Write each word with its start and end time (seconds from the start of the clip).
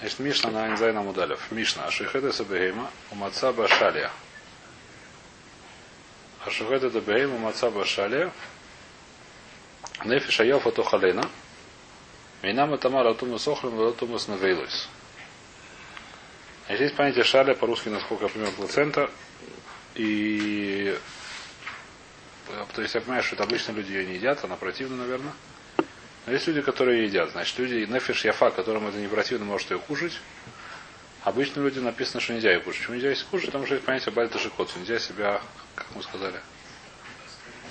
Значит, 0.00 0.18
משנה 0.18 0.50
на 0.50 0.66
עין 0.66 0.81
זיין 0.81 1.02
עמוד 1.02 1.26
אלף. 1.26 1.50
משנה. 1.50 1.86
השוחט 1.86 2.32
את 2.32 2.49
הבהמה 2.49 2.90
ומצא 3.10 3.52
בה 3.52 3.67
שליא. 3.67 4.10
השוחט 6.44 6.90
את 6.90 7.03
הבהמה 7.03 7.36
ומצא 7.36 7.70
בה 7.70 7.85
שליא. 7.85 8.30
נפש 10.04 10.40
היפה 10.40 10.70
תאכלנה. 10.70 11.28
ואינה 12.42 12.76
מטמאה 12.76 13.03
לא 13.03 13.14
טומאת 13.14 13.48
אוכלין 13.48 13.92
טומאת 13.94 14.28
נבילות. 14.28 14.88
Значит, 16.66 16.82
есть 16.82 16.96
понятие 16.96 17.24
שליא 17.24 17.54
по-русски, 17.54 17.88
насколько 17.88 18.24
я 18.24 18.30
понимаю, 18.30 18.52
плацента. 18.52 19.10
И 19.94 20.98
то 22.74 22.82
есть 22.82 22.94
я 22.94 23.00
понимаю, 23.00 23.22
что 23.22 23.34
это 23.34 23.44
обычно 23.44 23.72
люди 23.72 23.92
ее 23.92 24.04
не 24.04 24.14
едят, 24.14 24.44
она 24.44 24.56
противна, 24.56 24.96
наверное. 24.96 25.32
Но 26.26 26.32
есть 26.32 26.46
люди, 26.48 26.60
которые 26.60 27.04
едят. 27.04 27.30
Значит, 27.30 27.56
люди, 27.58 27.90
нефиш 27.90 28.24
яфа, 28.24 28.50
которым 28.50 28.88
это 28.88 28.98
не 28.98 29.06
противно, 29.06 29.44
может 29.44 29.70
ее 29.70 29.78
кушать. 29.78 30.12
Обычно 31.22 31.60
люди 31.60 31.78
написано, 31.78 32.20
что 32.20 32.34
нельзя 32.34 32.52
ее 32.52 32.60
кушать. 32.60 32.80
Почему 32.80 32.96
нельзя 32.96 33.10
ее 33.10 33.16
кушать? 33.30 33.46
Потому 33.46 33.64
что 33.64 33.74
есть 33.76 33.86
понятие 33.86 34.12
бальта 34.12 34.38
шикотсу. 34.38 34.78
Нельзя 34.80 34.98
себя, 34.98 35.40
как 35.76 35.86
мы 35.94 36.02
сказали, 36.02 36.40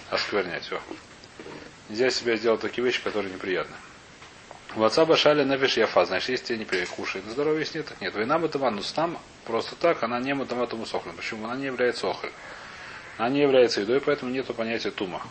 осквернять. 0.10 0.64
Все. 0.64 0.82
Нельзя 1.90 2.10
себя 2.10 2.38
сделать 2.38 2.62
такие 2.62 2.84
вещи, 2.84 3.04
которые 3.04 3.34
неприятны. 3.34 3.76
В 4.74 4.84
отца 4.84 5.06
башали 5.06 5.44
нефиш 5.44 5.78
яфа, 5.78 6.06
значит, 6.06 6.30
если 6.30 6.46
тебе 6.46 6.58
неприятно 6.60 6.96
кушает, 6.96 7.26
на 7.26 7.32
здоровье 7.32 7.62
есть 7.62 7.76
нет, 7.76 7.86
так 7.86 8.02
нет. 8.02 8.14
Война 8.14 8.38
матаман, 8.38 8.76
но 8.76 8.82
там 8.94 9.18
просто 9.46 9.76
так, 9.76 10.04
она 10.04 10.20
не 10.20 10.34
матаматуму 10.34 10.86
сохлен. 10.86 11.16
Почему? 11.16 11.46
Она 11.46 11.56
не 11.56 11.66
является 11.66 12.10
охлем. 12.10 12.32
Она 13.18 13.30
не 13.30 13.42
является 13.42 13.82
едой, 13.82 14.02
поэтому 14.02 14.32
нет 14.32 14.48
понятия 14.48 14.92
тума 14.92 15.22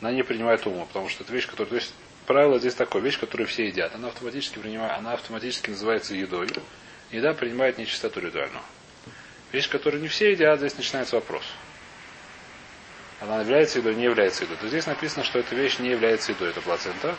она 0.00 0.12
не 0.12 0.22
принимает 0.22 0.66
ума, 0.66 0.84
потому 0.84 1.08
что 1.08 1.24
это 1.24 1.32
вещь, 1.32 1.46
которая... 1.46 1.68
То 1.68 1.76
есть 1.76 1.94
правило 2.26 2.58
здесь 2.58 2.74
такое, 2.74 3.02
вещь, 3.02 3.18
которую 3.18 3.46
все 3.46 3.66
едят. 3.66 3.94
Она 3.94 4.08
автоматически 4.08 4.58
принимает, 4.58 4.92
она 4.98 5.14
автоматически 5.14 5.70
называется 5.70 6.14
едой. 6.14 6.48
Еда 7.10 7.34
принимает 7.34 7.78
нечистоту 7.78 8.20
ритуальную. 8.20 8.62
Вещь, 9.52 9.68
которую 9.68 10.02
не 10.02 10.08
все 10.08 10.32
едят, 10.32 10.58
здесь 10.58 10.76
начинается 10.76 11.16
вопрос. 11.16 11.44
Она 13.20 13.40
является 13.40 13.78
едой, 13.78 13.94
не 13.94 14.04
является 14.04 14.44
едой. 14.44 14.56
То 14.58 14.68
здесь 14.68 14.86
написано, 14.86 15.24
что 15.24 15.38
эта 15.38 15.54
вещь 15.54 15.78
не 15.78 15.88
является 15.88 16.32
едой, 16.32 16.50
это 16.50 16.60
плацента. 16.60 17.14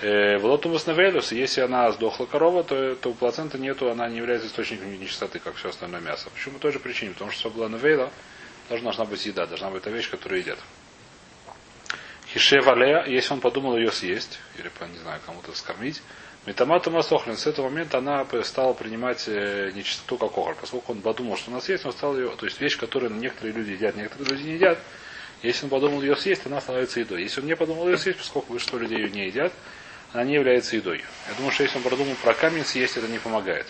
Э, 0.00 0.38
в 0.38 0.44
лотумус 0.46 0.86
навелус, 0.86 1.32
если 1.32 1.60
она 1.60 1.90
сдохла 1.92 2.26
корова, 2.26 2.64
то, 2.64 2.94
то 2.94 3.10
у 3.10 3.14
плацента 3.14 3.58
нету, 3.58 3.90
она 3.90 4.08
не 4.08 4.16
является 4.16 4.48
источником 4.48 4.90
нечистоты, 4.98 5.38
как 5.38 5.56
все 5.56 5.68
остальное 5.68 6.00
мясо. 6.00 6.30
Почему? 6.30 6.54
По 6.54 6.60
той 6.62 6.72
же 6.72 6.78
причине. 6.78 7.12
Потому 7.12 7.30
что 7.30 7.50
была 7.50 7.68
навейла, 7.68 8.10
должна, 8.68 8.86
должна 8.86 9.04
быть 9.04 9.26
еда, 9.26 9.46
должна 9.46 9.70
быть 9.70 9.82
эта 9.82 9.90
вещь, 9.90 10.10
которую 10.10 10.40
едят. 10.40 10.58
Хишевалея, 12.34 13.04
если 13.06 13.32
он 13.32 13.40
подумал 13.40 13.76
ее 13.76 13.92
съесть, 13.92 14.40
или, 14.58 14.68
не 14.92 14.98
знаю, 14.98 15.20
кому-то 15.24 15.54
скормить, 15.54 16.02
Метамата 16.46 16.90
Масохлин, 16.90 17.38
с 17.38 17.46
этого 17.46 17.70
момента 17.70 17.98
она 17.98 18.26
стала 18.42 18.74
принимать 18.74 19.24
э, 19.28 19.70
нечистоту 19.74 20.18
как 20.18 20.36
охр. 20.36 20.56
Поскольку 20.60 20.92
он 20.92 21.00
подумал, 21.00 21.38
что 21.38 21.50
у 21.50 21.54
нас 21.54 21.70
он 21.70 21.92
стал 21.92 22.18
ее, 22.18 22.28
то 22.36 22.44
есть 22.44 22.60
вещь, 22.60 22.76
которую 22.76 23.14
некоторые 23.14 23.54
люди 23.54 23.70
едят, 23.70 23.96
некоторые 23.96 24.36
люди 24.36 24.48
не 24.48 24.54
едят, 24.54 24.78
если 25.42 25.64
он 25.64 25.70
подумал 25.70 26.02
ее 26.02 26.16
съесть, 26.16 26.42
она 26.44 26.60
становится 26.60 27.00
едой. 27.00 27.22
Если 27.22 27.40
он 27.40 27.46
не 27.46 27.56
подумал 27.56 27.88
ее 27.88 27.96
съесть, 27.96 28.18
поскольку 28.18 28.52
большинство 28.52 28.78
людей 28.78 28.98
ее 28.98 29.10
не 29.10 29.26
едят, 29.26 29.52
она 30.12 30.24
не 30.24 30.34
является 30.34 30.76
едой. 30.76 31.02
Я 31.28 31.34
думаю, 31.36 31.52
что 31.52 31.62
если 31.62 31.78
он 31.78 31.84
подумал 31.84 32.14
про 32.22 32.34
камень 32.34 32.64
съесть, 32.64 32.96
это 32.98 33.08
не 33.08 33.18
помогает. 33.18 33.66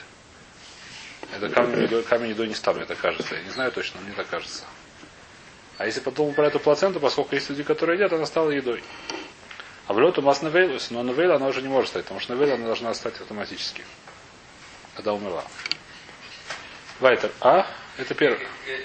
Это 1.37 1.49
камень 1.51 1.83
едой, 1.83 2.03
камень 2.03 2.31
едой 2.31 2.49
не 2.49 2.55
ставлю, 2.55 2.83
это 2.83 2.97
кажется. 2.97 3.37
Я 3.37 3.43
не 3.43 3.51
знаю 3.51 3.71
точно, 3.71 4.01
но 4.01 4.07
мне 4.07 4.17
так 4.17 4.29
кажется. 4.29 4.65
А 5.79 5.87
если 5.87 6.01
подумал 6.01 6.33
про 6.35 6.47
эту 6.47 6.61
плаценту, 6.61 7.01
поскольку 7.01 7.35
есть 7.35 7.51
люди, 7.51 7.63
которые 7.63 7.97
едят, 7.97 8.13
она 8.13 8.27
стала 8.27 8.51
едой. 8.51 8.83
А 9.87 9.93
в 9.93 10.01
лету 10.01 10.23
мас 10.23 10.41
навейлус, 10.41 10.91
но 10.91 11.03
навейла 11.03 11.37
она 11.37 11.47
уже 11.49 11.63
не 11.63 11.69
может 11.69 11.91
стать, 11.91 12.05
потому 12.05 12.21
что 12.21 12.35
навейла 12.35 12.55
она 12.55 12.67
должна 12.67 12.95
стать 12.95 13.21
автоматически, 13.21 13.85
когда 14.95 15.13
умерла. 15.13 15.45
Вайтер. 17.01 17.31
А? 17.41 17.67
Это 17.99 18.15
первый. 18.15 18.39
Э, 18.39 18.47
э, 18.67 18.81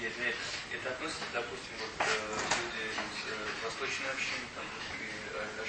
э, 0.00 0.32
это 0.74 0.88
относится, 0.90 1.24
допустим, 1.32 1.72
вот 1.78 2.06
люди 2.56 2.84
из 2.88 3.64
восточной 3.64 4.10
общины, 4.10 4.40
там, 4.56 4.64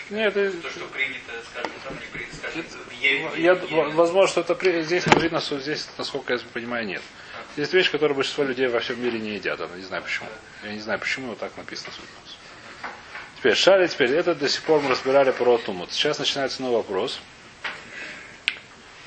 нет, 0.09 0.38
это... 0.38 0.62
То, 0.62 0.69
что 0.69 0.85
принято, 0.85 1.31
скажем, 1.52 1.72
там 1.84 1.96
не 1.96 2.06
принято, 2.12 2.35
скажем, 2.38 2.63
в 2.63 2.91
Еве. 2.94 3.29
Я, 3.38 3.56
возможно, 3.56 4.28
что 4.28 4.41
это 4.41 4.56
при... 4.56 4.84
здесь 4.84 5.06
видно, 5.08 5.41
что 5.41 5.59
здесь, 5.59 5.88
насколько 5.97 6.34
я 6.34 6.40
понимаю, 6.53 6.85
нет. 6.85 7.02
Есть 7.57 7.73
вещь, 7.73 7.89
которую 7.89 8.16
большинство 8.16 8.43
людей 8.43 8.67
во 8.67 8.79
всем 8.79 9.01
мире 9.01 9.19
не 9.19 9.35
едят. 9.35 9.59
Я 9.59 9.67
не 9.75 9.83
знаю 9.83 10.03
почему. 10.03 10.27
Я 10.63 10.73
не 10.73 10.79
знаю 10.79 10.99
почему, 10.99 11.27
но 11.27 11.35
так 11.35 11.55
написано. 11.55 11.93
Теперь 13.38 13.55
шали, 13.55 13.88
теперь 13.88 14.11
это 14.11 14.35
до 14.35 14.49
сих 14.49 14.61
пор 14.63 14.81
мы 14.81 14.89
разбирали 14.89 15.31
про 15.31 15.57
Тумут. 15.57 15.91
Сейчас 15.93 16.19
начинается 16.19 16.61
новый 16.61 16.77
вопрос. 16.77 17.19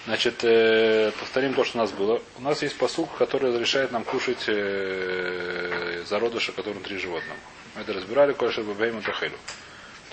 Значит, 0.06 0.42
э, 0.42 1.12
повторим 1.20 1.52
то, 1.52 1.64
что 1.64 1.76
у 1.76 1.82
нас 1.82 1.92
было. 1.92 2.22
У 2.38 2.40
нас 2.40 2.62
есть 2.62 2.78
посук, 2.78 3.14
который 3.18 3.50
разрешает 3.50 3.92
нам 3.92 4.04
кушать 4.04 4.44
э, 4.46 6.04
зародыша, 6.08 6.52
который 6.52 6.74
внутри 6.74 6.96
животного. 6.96 7.38
Мы 7.74 7.82
это 7.82 7.92
разбирали, 7.92 8.32
кое-что 8.32 8.62
бабейма 8.62 9.02
тахелю. 9.02 9.36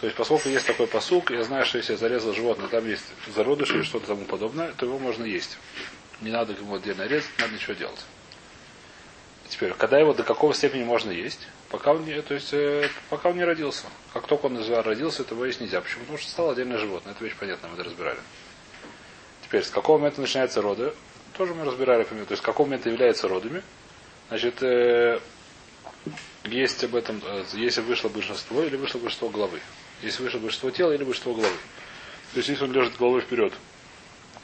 То 0.02 0.08
есть, 0.08 0.18
поскольку 0.18 0.50
есть 0.50 0.68
такой 0.68 0.88
посук, 0.88 1.32
я 1.32 1.44
знаю, 1.44 1.66
что 1.66 1.78
если 1.78 1.94
я 1.94 1.98
зарезал 1.98 2.34
животное, 2.34 2.68
там 2.68 2.86
есть 2.86 3.06
зародыш 3.34 3.70
или 3.70 3.84
что-то 3.84 4.08
тому 4.08 4.26
подобное, 4.26 4.74
то 4.74 4.86
его 4.86 5.00
можно 5.00 5.24
есть. 5.24 5.58
Не 6.20 6.32
надо 6.32 6.52
ему 6.52 6.76
отдельно 6.76 7.04
резать, 7.04 7.30
надо 7.40 7.54
ничего 7.54 7.74
делать. 7.74 8.00
Теперь, 9.50 9.74
когда 9.74 10.00
его 10.00 10.14
до 10.14 10.24
какого 10.24 10.54
степени 10.54 10.84
можно 10.84 11.12
есть? 11.12 11.48
Пока 11.70 11.94
он 11.94 12.06
не, 12.06 12.22
то 12.22 12.34
есть, 12.34 12.54
э, 12.54 12.90
пока 13.10 13.30
он 13.30 13.38
не 13.38 13.44
родился. 13.44 13.86
Как 14.14 14.28
только 14.28 14.48
он 14.48 14.58
родился, 14.82 15.22
этого 15.22 15.46
есть 15.46 15.62
нельзя. 15.62 15.82
Почему? 15.82 16.02
Потому 16.02 16.18
что 16.18 16.30
стало 16.30 16.52
отдельное 16.54 16.78
животное. 16.78 17.14
Это 17.14 17.24
вещь 17.24 17.36
понятная, 17.40 17.70
мы 17.70 17.76
это 17.76 17.86
разбирали. 17.86 18.20
Теперь, 19.44 19.64
с 19.64 19.70
какого 19.70 19.98
момента 19.98 20.22
начинаются 20.22 20.62
роды? 20.62 20.94
Тоже 21.38 21.54
мы 21.54 21.66
разбирали, 21.66 22.04
то 22.04 22.16
есть, 22.16 22.38
с 22.38 22.46
какого 22.46 22.66
момента 22.66 22.90
являются 22.90 23.28
родами. 23.28 23.62
Значит, 24.30 24.64
э, 24.64 25.20
есть 26.46 26.84
об 26.84 26.96
этом, 26.96 27.22
э, 27.24 27.44
если 27.54 27.82
вышло 27.82 28.10
большинство 28.10 28.64
или 28.64 28.76
вышло 28.76 28.98
большинство 29.00 29.30
головы. 29.30 29.60
Если 30.02 30.24
вышло 30.24 30.40
большинство 30.40 30.72
тела 30.72 30.94
или 30.94 31.04
большинство 31.04 31.34
головы. 31.34 31.56
То 32.34 32.38
есть, 32.38 32.50
если 32.50 32.64
он 32.64 32.72
лежит 32.72 32.98
головой 32.98 33.22
вперед, 33.22 33.54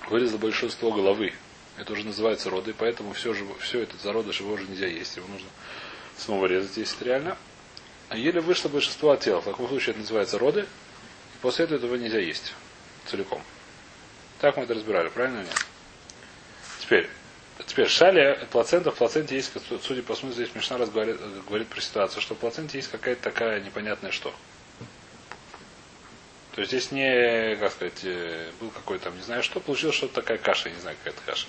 вылезло 0.09 0.37
большинство 0.37 0.91
головы, 0.91 1.33
это 1.81 1.93
уже 1.93 2.05
называется 2.05 2.51
роды, 2.51 2.75
поэтому 2.77 3.13
все, 3.13 3.33
же, 3.33 3.43
все 3.59 3.81
это 3.81 3.97
зародыш 3.97 4.39
его 4.39 4.53
уже 4.53 4.67
нельзя 4.67 4.85
есть. 4.85 5.17
Его 5.17 5.27
нужно 5.27 5.49
снова 6.15 6.45
резать, 6.45 6.77
если 6.77 6.95
это 6.97 7.05
реально. 7.05 7.37
А 8.09 8.17
еле 8.17 8.39
вышло 8.39 8.69
большинство 8.69 9.09
от 9.09 9.21
тела. 9.21 9.41
В 9.41 9.45
таком 9.45 9.67
случае 9.67 9.91
это 9.91 10.01
называется 10.01 10.37
роды. 10.37 10.61
И 10.61 11.37
после 11.41 11.65
этого 11.65 11.79
этого 11.79 11.95
нельзя 11.95 12.19
есть 12.19 12.53
целиком. 13.07 13.41
Так 14.39 14.57
мы 14.57 14.63
это 14.63 14.75
разбирали, 14.75 15.09
правильно 15.09 15.39
или 15.39 15.45
нет? 15.45 15.65
Теперь, 16.81 17.09
теперь 17.65 17.87
шали, 17.87 18.47
плацента, 18.51 18.91
в 18.91 18.95
плаценте 18.95 19.35
есть, 19.35 19.51
судя 19.81 20.03
по 20.03 20.13
смыслу, 20.13 20.35
здесь 20.35 20.53
Мишна 20.53 20.77
раз 20.77 20.91
говорит, 20.91 21.17
говорит 21.47 21.67
про 21.67 21.81
ситуацию, 21.81 22.21
что 22.21 22.35
в 22.35 22.37
плаценте 22.37 22.77
есть 22.77 22.91
какая-то 22.91 23.23
такая 23.23 23.59
непонятная 23.59 24.11
что. 24.11 24.31
То 26.53 26.61
есть 26.61 26.71
здесь 26.71 26.91
не, 26.91 27.55
как 27.55 27.71
сказать, 27.71 28.03
э, 28.03 28.51
был 28.59 28.69
какой-то 28.69 29.09
не 29.11 29.21
знаю 29.21 29.41
что, 29.41 29.59
получилось 29.59 29.95
что-то 29.95 30.15
такая 30.15 30.37
каша, 30.37 30.69
не 30.69 30.79
знаю, 30.79 30.97
какая-то 31.03 31.21
каша. 31.25 31.47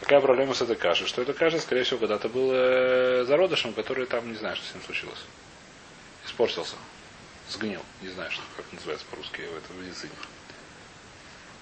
Какая 0.00 0.20
проблема 0.20 0.54
с 0.54 0.62
этой 0.62 0.76
кашей? 0.76 1.06
Что 1.06 1.22
эта 1.22 1.32
каша, 1.32 1.58
скорее 1.60 1.82
всего, 1.82 1.98
когда-то 1.98 2.28
был 2.28 2.50
э, 2.52 3.24
зародышем, 3.26 3.72
который 3.72 4.06
там, 4.06 4.30
не 4.30 4.38
знаю, 4.38 4.56
что 4.56 4.66
с 4.66 4.74
ним 4.74 4.82
случилось. 4.84 5.24
Испортился. 6.24 6.76
Сгнил. 7.48 7.82
Не 8.02 8.08
знаю, 8.10 8.30
что, 8.30 8.42
как 8.56 8.64
называется 8.72 9.06
по-русски 9.10 9.40
в 9.40 9.56
этой 9.56 9.76
медицине. 9.84 10.12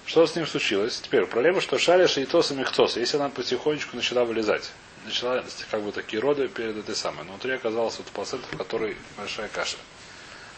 Что 0.05 0.25
с 0.25 0.35
ним 0.35 0.45
случилось? 0.47 1.01
Теперь 1.01 1.25
проблема, 1.25 1.61
что 1.61 1.77
шалиш 1.77 2.17
и 2.17 2.25
тос 2.25 2.51
и 2.51 2.55
мехтос, 2.55 2.95
если 2.95 3.17
она 3.17 3.29
потихонечку 3.29 3.95
начала 3.95 4.23
вылезать, 4.23 4.71
начала 5.03 5.43
как 5.69 5.81
бы 5.81 5.91
такие 5.91 6.21
роды 6.21 6.47
перед 6.47 6.77
этой 6.77 6.95
самой, 6.95 7.25
но 7.25 7.31
внутри 7.31 7.51
оказалось 7.51 7.97
вот 7.97 8.07
плацента, 8.07 8.47
в 8.51 8.57
которой 8.57 8.95
большая 9.17 9.49
каша. 9.49 9.77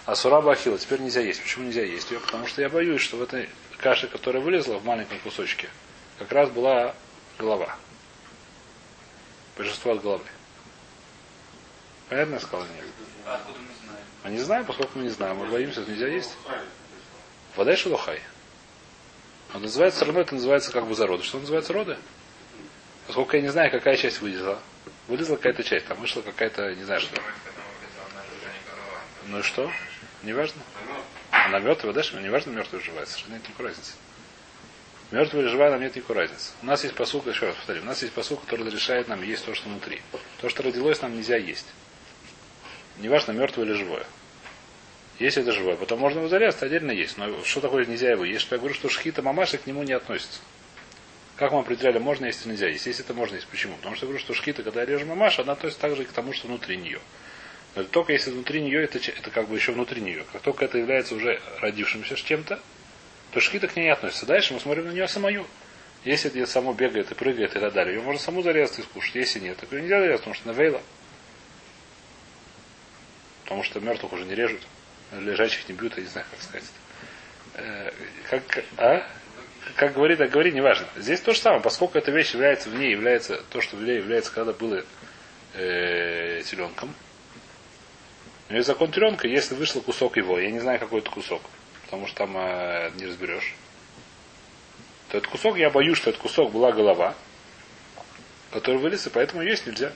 А 0.05 0.15
сураба 0.15 0.51
ахила 0.51 0.77
теперь 0.77 0.99
нельзя 0.99 1.21
есть. 1.21 1.41
Почему 1.41 1.65
нельзя 1.65 1.83
есть 1.83 2.11
ее? 2.11 2.19
Потому 2.19 2.45
что 2.45 2.61
я 2.61 2.69
боюсь, 2.69 3.01
что 3.01 3.17
в 3.17 3.23
этой 3.23 3.49
каше, 3.77 4.07
которая 4.07 4.41
вылезла 4.41 4.77
в 4.77 4.85
маленьком 4.85 5.19
кусочке, 5.19 5.69
как 6.19 6.31
раз 6.31 6.49
была 6.49 6.93
голова. 7.39 7.75
Большинство 9.57 9.93
от 9.93 10.01
головы. 10.01 10.23
Понятно 12.09 12.35
я 12.35 12.39
сказал? 12.39 12.67
Нет. 12.75 12.85
А 13.25 13.35
откуда 13.35 13.59
мы 13.59 13.73
знаем? 13.83 14.05
А 14.23 14.29
не 14.29 14.39
знаем, 14.39 14.65
поскольку 14.65 14.97
мы 14.99 15.05
не 15.05 15.09
знаем. 15.09 15.37
Мы 15.37 15.47
боимся, 15.47 15.81
нельзя 15.81 16.07
есть. 16.07 16.35
Вода 17.55 17.73
и 17.73 17.75
шелухай. 17.75 18.21
Он 19.53 19.61
называется, 19.61 20.05
равно 20.05 20.21
это 20.21 20.35
называется 20.35 20.71
как 20.71 20.85
бы 20.85 20.93
зароды. 20.93 21.23
Что 21.23 21.39
называется 21.39 21.73
роды? 21.73 21.97
Поскольку 23.07 23.35
я 23.35 23.41
не 23.41 23.49
знаю, 23.49 23.71
какая 23.71 23.97
часть 23.97 24.21
вылезла. 24.21 24.59
Вылезла 25.07 25.35
какая-то 25.37 25.63
часть, 25.63 25.87
там 25.87 25.99
вышла 25.99 26.21
какая-то, 26.21 26.75
не 26.75 26.83
знаю 26.83 27.01
что. 27.01 27.19
Ну 29.25 29.39
и 29.39 29.41
что? 29.41 29.71
Не 30.23 30.33
важно. 30.33 30.61
Она 31.31 31.59
мертвая, 31.59 31.93
дальше 31.93 32.15
не 32.17 32.29
важно, 32.29 32.51
мертвая 32.51 32.81
живая, 32.81 33.05
совершенно 33.05 33.33
нет 33.35 33.43
никакой 33.47 33.67
разницы. 33.67 33.93
Мертвая 35.11 35.41
или 35.41 35.49
живая 35.49 35.71
нам 35.71 35.81
нет 35.81 35.95
никакой 35.95 36.17
разницы. 36.17 36.51
У 36.61 36.67
нас 36.67 36.83
есть 36.83 36.95
посук, 36.95 37.25
еще 37.25 37.47
раз 37.47 37.55
повторю, 37.55 37.81
у 37.81 37.85
нас 37.85 38.01
есть 38.01 38.13
посук, 38.13 38.41
который 38.41 38.67
разрешает 38.67 39.07
нам 39.07 39.23
есть 39.23 39.43
то, 39.43 39.55
что 39.55 39.67
внутри. 39.67 40.01
То, 40.39 40.49
что 40.49 40.61
родилось, 40.61 41.01
нам 41.01 41.15
нельзя 41.15 41.37
есть. 41.37 41.65
Неважно, 42.99 43.31
мертвое 43.31 43.65
или 43.65 43.73
живое. 43.73 44.05
Если 45.17 45.41
это 45.41 45.51
живое, 45.51 45.75
потом 45.75 45.99
можно 45.99 46.19
его 46.19 46.29
зарезать, 46.29 46.61
отдельно 46.61 46.91
есть. 46.91 47.17
Но 47.17 47.43
что 47.43 47.59
такое 47.59 47.85
нельзя 47.85 48.11
его 48.11 48.23
есть? 48.23 48.41
Что 48.41 48.55
я 48.55 48.59
говорю, 48.59 48.75
что 48.75 48.87
шхита 48.87 49.21
мамаша 49.21 49.57
к 49.57 49.65
нему 49.65 49.83
не 49.83 49.93
относится. 49.93 50.39
Как 51.35 51.53
мы 51.53 51.59
определяли, 51.59 51.97
можно 51.97 52.25
есть 52.25 52.45
или 52.45 52.51
нельзя 52.51 52.67
есть? 52.67 52.85
Если 52.85 53.03
это 53.03 53.13
можно 53.13 53.35
есть. 53.35 53.47
Почему? 53.47 53.75
Потому 53.77 53.95
что 53.95 54.05
я 54.05 54.09
говорю, 54.09 54.23
что 54.23 54.33
шхита, 54.33 54.61
когда 54.61 54.81
я 54.81 54.85
режу 54.85 55.05
мамаш, 55.05 55.39
она 55.39 55.53
относится 55.53 55.81
также 55.81 56.03
и 56.03 56.05
к 56.05 56.11
тому, 56.11 56.33
что 56.33 56.47
внутри 56.47 56.77
нее. 56.77 56.99
Только 57.91 58.13
если 58.13 58.31
внутри 58.31 58.61
нее, 58.61 58.83
это, 58.83 58.99
это 58.99 59.31
как 59.31 59.47
бы 59.47 59.55
еще 59.55 59.71
внутри 59.71 60.01
нее. 60.01 60.25
Как 60.31 60.41
только 60.41 60.65
это 60.65 60.77
является 60.77 61.15
уже 61.15 61.41
родившимся 61.59 62.15
с 62.15 62.21
чем-то, 62.21 62.59
то 63.31 63.39
шхита 63.39 63.67
к 63.67 63.75
ней 63.75 63.85
не 63.85 63.91
относится. 63.91 64.25
Дальше 64.25 64.53
мы 64.53 64.59
смотрим 64.59 64.87
на 64.87 64.91
нее 64.91 65.07
самую. 65.07 65.45
Если 66.03 66.31
это 66.31 66.49
само 66.49 66.73
бегает 66.73 67.11
и 67.11 67.15
прыгает 67.15 67.55
и 67.55 67.59
так 67.59 67.73
далее, 67.73 67.95
ее 67.95 68.01
можно 68.01 68.21
саму 68.21 68.41
зарезать 68.41 68.79
и 68.79 68.81
скушать. 68.83 69.15
Если 69.15 69.39
нет, 69.39 69.57
так 69.57 69.71
ее 69.71 69.81
нельзя 69.81 69.99
зарезать, 69.99 70.21
потому 70.21 70.35
что 70.35 70.47
навейла. 70.47 70.81
Потому 73.43 73.63
что 73.63 73.79
мертвых 73.79 74.13
уже 74.13 74.25
не 74.25 74.35
режут. 74.35 74.61
Лежачих 75.11 75.67
не 75.67 75.75
бьют, 75.75 75.97
я 75.97 76.03
не 76.03 76.09
знаю, 76.09 76.25
как 76.29 76.41
сказать. 76.41 76.69
Э, 77.55 77.91
как, 78.29 78.63
а? 78.77 79.07
Как 79.75 79.93
говорит, 79.93 80.19
так 80.19 80.29
говорит, 80.29 80.53
неважно. 80.53 80.87
Здесь 80.95 81.19
то 81.19 81.33
же 81.33 81.39
самое, 81.39 81.61
поскольку 81.61 81.97
эта 81.97 82.11
вещь 82.11 82.33
является 82.33 82.69
в 82.69 82.75
ней, 82.75 82.91
является 82.91 83.41
то, 83.49 83.61
что 83.61 83.75
в 83.75 83.83
ней 83.83 83.97
является, 83.97 84.31
когда 84.31 84.53
было 84.53 84.83
э, 85.53 86.41
теленком. 86.45 86.93
У 88.49 88.53
нее 88.53 88.63
закон 88.63 88.91
теленка, 88.91 89.27
если 89.27 89.55
вышел 89.55 89.81
кусок 89.81 90.17
его, 90.17 90.39
я 90.39 90.49
не 90.49 90.59
знаю, 90.59 90.79
какой 90.79 91.01
это 91.01 91.11
кусок, 91.11 91.41
потому 91.89 92.05
что 92.05 92.17
там 92.17 92.37
э, 92.37 92.91
не 92.95 93.07
разберешь 93.07 93.55
то 95.09 95.17
этот 95.17 95.31
кусок, 95.31 95.57
я 95.57 95.71
боюсь, 95.71 95.97
что 95.97 96.11
этот 96.11 96.21
кусок 96.21 96.51
была 96.51 96.71
голова, 96.71 97.15
который 98.51 98.77
вылез, 98.77 99.07
и 99.07 99.09
поэтому 99.09 99.41
есть 99.41 99.65
нельзя. 99.65 99.91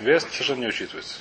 Вес 0.00 0.22
совершенно 0.22 0.60
не 0.60 0.68
учитывается. 0.68 1.18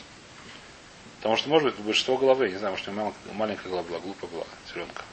Потому 1.18 1.36
что, 1.36 1.50
может 1.50 1.70
быть, 1.76 1.86
большинство 1.86 2.18
головы, 2.18 2.50
не 2.50 2.58
знаю, 2.58 2.72
может, 2.72 2.88
у 2.88 2.92
него 2.92 3.14
маленькая 3.34 3.70
голова 3.70 3.84
была, 3.84 4.00
глупая 4.00 4.30
была, 4.30 4.46
теленка. 4.74 5.04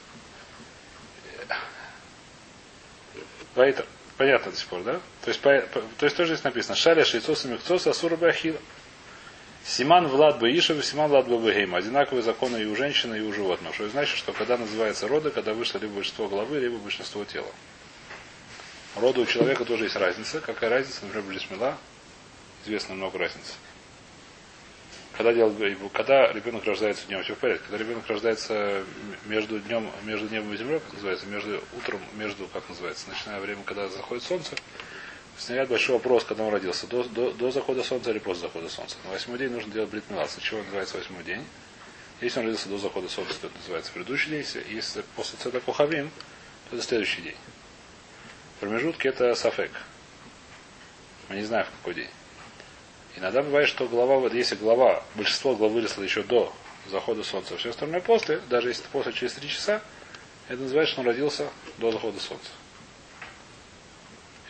Вайтер. 3.55 3.85
Понятно 4.17 4.51
до 4.51 4.57
сих 4.57 4.67
пор, 4.67 4.83
да? 4.83 5.01
То 5.23 5.29
есть, 5.29 5.41
по, 5.41 5.61
то 5.61 6.05
есть 6.05 6.15
тоже 6.15 6.33
здесь 6.33 6.43
написано. 6.43 6.75
Шаля 6.75 7.03
шейцоса 7.03 7.47
мехцоса 7.47 7.89
асура 7.89 8.15
бахила. 8.15 8.59
Симан 9.65 10.07
Влад 10.07 10.39
Баишев 10.39 10.83
Симан 10.83 11.09
Влад 11.09 11.27
Бабагейма. 11.27 11.77
Одинаковые 11.77 12.23
законы 12.23 12.57
и 12.57 12.65
у 12.65 12.75
женщины, 12.75 13.17
и 13.17 13.21
у 13.21 13.33
животных. 13.33 13.73
Что 13.75 13.87
значит, 13.89 14.17
что 14.17 14.33
когда 14.33 14.57
называется 14.57 15.07
роды, 15.07 15.29
когда 15.29 15.53
вышло 15.53 15.77
либо 15.77 15.93
большинство 15.93 16.27
головы, 16.27 16.59
либо 16.59 16.77
большинство 16.77 17.23
тела. 17.25 17.51
Роды 18.95 19.21
у 19.21 19.25
человека 19.25 19.63
тоже 19.63 19.85
есть 19.85 19.95
разница. 19.95 20.41
Какая 20.41 20.69
разница? 20.69 21.05
Например, 21.05 21.27
Блисмила. 21.27 21.77
Известно 22.65 22.95
много 22.95 23.17
разниц. 23.17 23.55
Когда, 25.13 25.33
делают, 25.33 25.57
когда 25.93 26.31
ребенок 26.31 26.63
рождается 26.65 27.05
днем, 27.07 27.21
все 27.23 27.35
в 27.35 27.37
порядке. 27.37 27.63
Когда 27.69 27.83
ребенок 27.83 28.07
рождается 28.07 28.83
между 29.25 29.59
днем, 29.59 29.89
между 30.03 30.27
небом 30.29 30.53
и 30.53 30.57
землей, 30.57 30.79
как 30.79 30.93
называется, 30.93 31.25
между 31.27 31.61
утром, 31.77 32.01
между, 32.15 32.47
как 32.47 32.67
называется, 32.69 33.09
начиная 33.09 33.39
время, 33.39 33.61
когда 33.63 33.87
заходит 33.87 34.23
солнце, 34.23 34.55
Снять 35.37 35.69
большой 35.69 35.95
вопрос, 35.95 36.23
когда 36.23 36.43
он 36.43 36.53
родился. 36.53 36.87
До, 36.87 37.03
до, 37.03 37.31
до 37.31 37.51
захода 37.51 37.83
солнца 37.83 38.11
или 38.11 38.19
после 38.19 38.43
захода 38.43 38.69
солнца. 38.69 38.95
На 39.03 39.11
восьмой 39.11 39.37
день 39.39 39.49
нужно 39.49 39.71
делать 39.71 39.89
бритмилас. 39.89 40.37
Чего 40.41 40.61
называется 40.61 40.97
восьмой 40.97 41.23
день? 41.23 41.43
Если 42.21 42.39
он 42.39 42.45
родился 42.45 42.69
до 42.69 42.77
захода 42.77 43.09
солнца, 43.09 43.33
то 43.41 43.47
это 43.47 43.57
называется 43.57 43.91
предыдущий 43.91 44.29
день. 44.29 44.45
Если 44.69 45.03
после 45.15 45.39
цета 45.39 45.59
кухавим, 45.59 46.11
то 46.69 46.75
это 46.75 46.85
следующий 46.85 47.21
день. 47.21 47.37
В 48.57 48.59
промежутке 48.59 49.09
это 49.09 49.33
сафек. 49.33 49.71
Мы 51.29 51.35
не 51.37 51.43
знаем, 51.43 51.65
в 51.65 51.77
какой 51.77 51.95
день. 51.95 52.09
Иногда 53.17 53.41
бывает, 53.41 53.67
что 53.67 53.87
вот 53.87 54.33
если 54.33 54.55
голова, 54.55 55.03
большинство 55.15 55.55
головы 55.55 55.75
выросло 55.75 56.03
еще 56.03 56.23
до 56.23 56.53
захода 56.89 57.23
солнца, 57.23 57.55
а 57.55 57.57
все 57.57 57.71
остальное 57.71 58.01
после, 58.01 58.39
даже 58.49 58.69
если 58.69 58.83
после 58.91 59.13
через 59.13 59.33
три 59.33 59.49
часа, 59.49 59.81
это 60.47 60.61
называется, 60.61 60.93
что 60.93 61.01
он 61.01 61.07
родился 61.07 61.49
до 61.77 61.91
захода 61.91 62.19
солнца. 62.19 62.49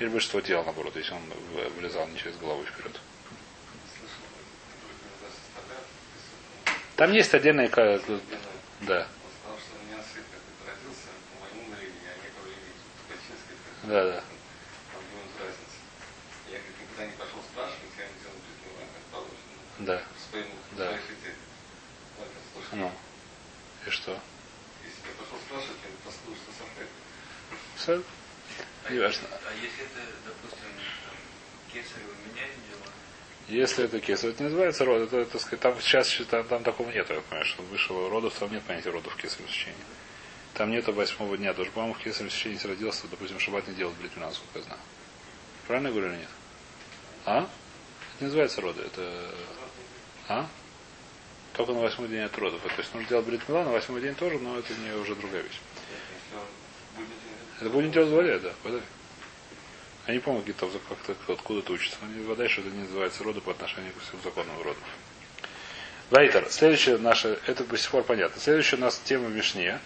Или 0.02 0.08
большинство 0.08 0.42
тела, 0.42 0.64
наоборот, 0.64 0.96
если 0.96 1.14
он 1.14 1.22
вылезал 1.76 2.08
не 2.08 2.18
через 2.18 2.36
голову 2.38 2.64
вперед. 2.64 3.00
Там 6.96 7.12
есть 7.12 7.32
отдельная... 7.36 7.70
Да. 7.70 9.08
Да, 13.84 14.04
да. 14.04 14.24
Да. 19.78 20.04
Да. 20.78 20.98
Ну. 22.72 22.92
И 23.86 23.90
что? 23.92 24.20
Если 24.84 25.08
я 25.08 25.14
пошел 25.20 25.38
спрашивать, 25.46 25.78
я 25.84 25.90
послушал, 26.04 26.42
что 26.42 27.86
сам 27.86 28.04
не 28.92 29.00
важно. 29.00 29.28
А 29.32 29.54
если 29.54 29.84
это, 29.86 30.02
допустим, 30.26 30.68
кесарево 31.72 32.14
меняет 32.26 32.54
дело? 32.70 32.86
Если 33.48 33.86
это 33.86 34.00
кесарево, 34.00 34.34
это 34.34 34.44
не 34.44 34.50
называется 34.50 34.86
род, 34.86 35.02
это, 35.04 35.18
это 35.18 35.40
сказать, 35.40 35.60
там 35.60 35.80
сейчас 35.82 36.16
там, 36.30 36.44
там 36.46 36.64
такого 36.64 36.90
нет, 36.92 37.10
я 37.10 37.22
понимаю, 37.22 37.46
что 37.46 37.64
высшего 37.64 38.10
родов, 38.10 38.34
там 38.38 38.52
нет 38.52 38.64
понятия 38.64 38.92
родов 38.92 39.14
в 39.14 39.18
кесаревом 39.18 39.52
сечении. 39.52 39.84
Там 40.54 40.72
нету 40.72 40.94
восьмого 40.94 41.38
дня, 41.38 41.54
тоже, 41.54 41.72
по-моему, 41.72 41.94
в 41.94 42.00
кесаревом 42.00 42.32
сечении 42.32 42.60
родился, 42.64 43.08
допустим, 43.08 43.40
шаббат 43.40 43.68
не 43.68 43.74
делал 43.74 43.94
блин, 44.00 44.12
насколько 44.18 44.60
я 44.60 44.64
знаю. 44.64 44.82
Правильно 45.68 45.88
я 45.88 45.94
говорю 45.94 46.12
или 46.12 46.20
нет? 46.20 46.30
А? 47.26 47.40
Это 47.40 47.48
не 48.20 48.26
называется 48.26 48.62
роды, 48.62 48.82
это... 48.82 49.32
А? 50.28 50.48
Только 51.54 51.74
на 51.74 51.80
восьмой 51.80 52.08
день 52.08 52.22
от 52.22 52.38
родов. 52.38 52.62
То 52.62 52.70
есть 52.78 52.94
нужно 52.94 53.10
делать 53.10 53.26
брит 53.26 53.48
на 53.50 53.64
восьмой 53.64 54.02
день 54.02 54.16
тоже, 54.16 54.40
но 54.40 54.58
это 54.58 54.74
не 54.74 54.92
уже 54.94 55.16
другая 55.16 55.42
вещь. 55.42 55.60
Это 57.60 57.70
будет 57.70 57.92
делать 57.92 58.10
вода, 58.10 58.40
да, 58.40 58.54
вода. 58.64 58.80
Я 60.08 60.14
не 60.16 60.20
помню, 60.20 60.42
где-то 60.42 60.68
как-то 60.90 61.34
откуда-то 61.34 61.74
учатся. 61.74 61.98
Они 62.02 62.24
вода, 62.26 62.50
что 62.50 62.62
это 62.62 62.72
не 62.72 62.84
называется 62.84 63.24
роды 63.24 63.40
по 63.40 63.52
отношению 63.52 63.94
к 63.94 64.02
всем 64.02 64.20
законам 64.24 64.58
родов. 64.64 64.84
Вайтер. 66.10 66.48
Следующее 66.50 66.98
наше, 66.98 67.40
это 67.48 67.64
до 67.64 67.78
сих 67.78 67.92
пор 67.92 68.04
понятно. 68.04 68.42
Следующая 68.42 68.78
у 68.78 68.80
нас 68.80 69.00
тема 69.06 69.28
в 69.28 69.32
Мишне. 69.32 69.80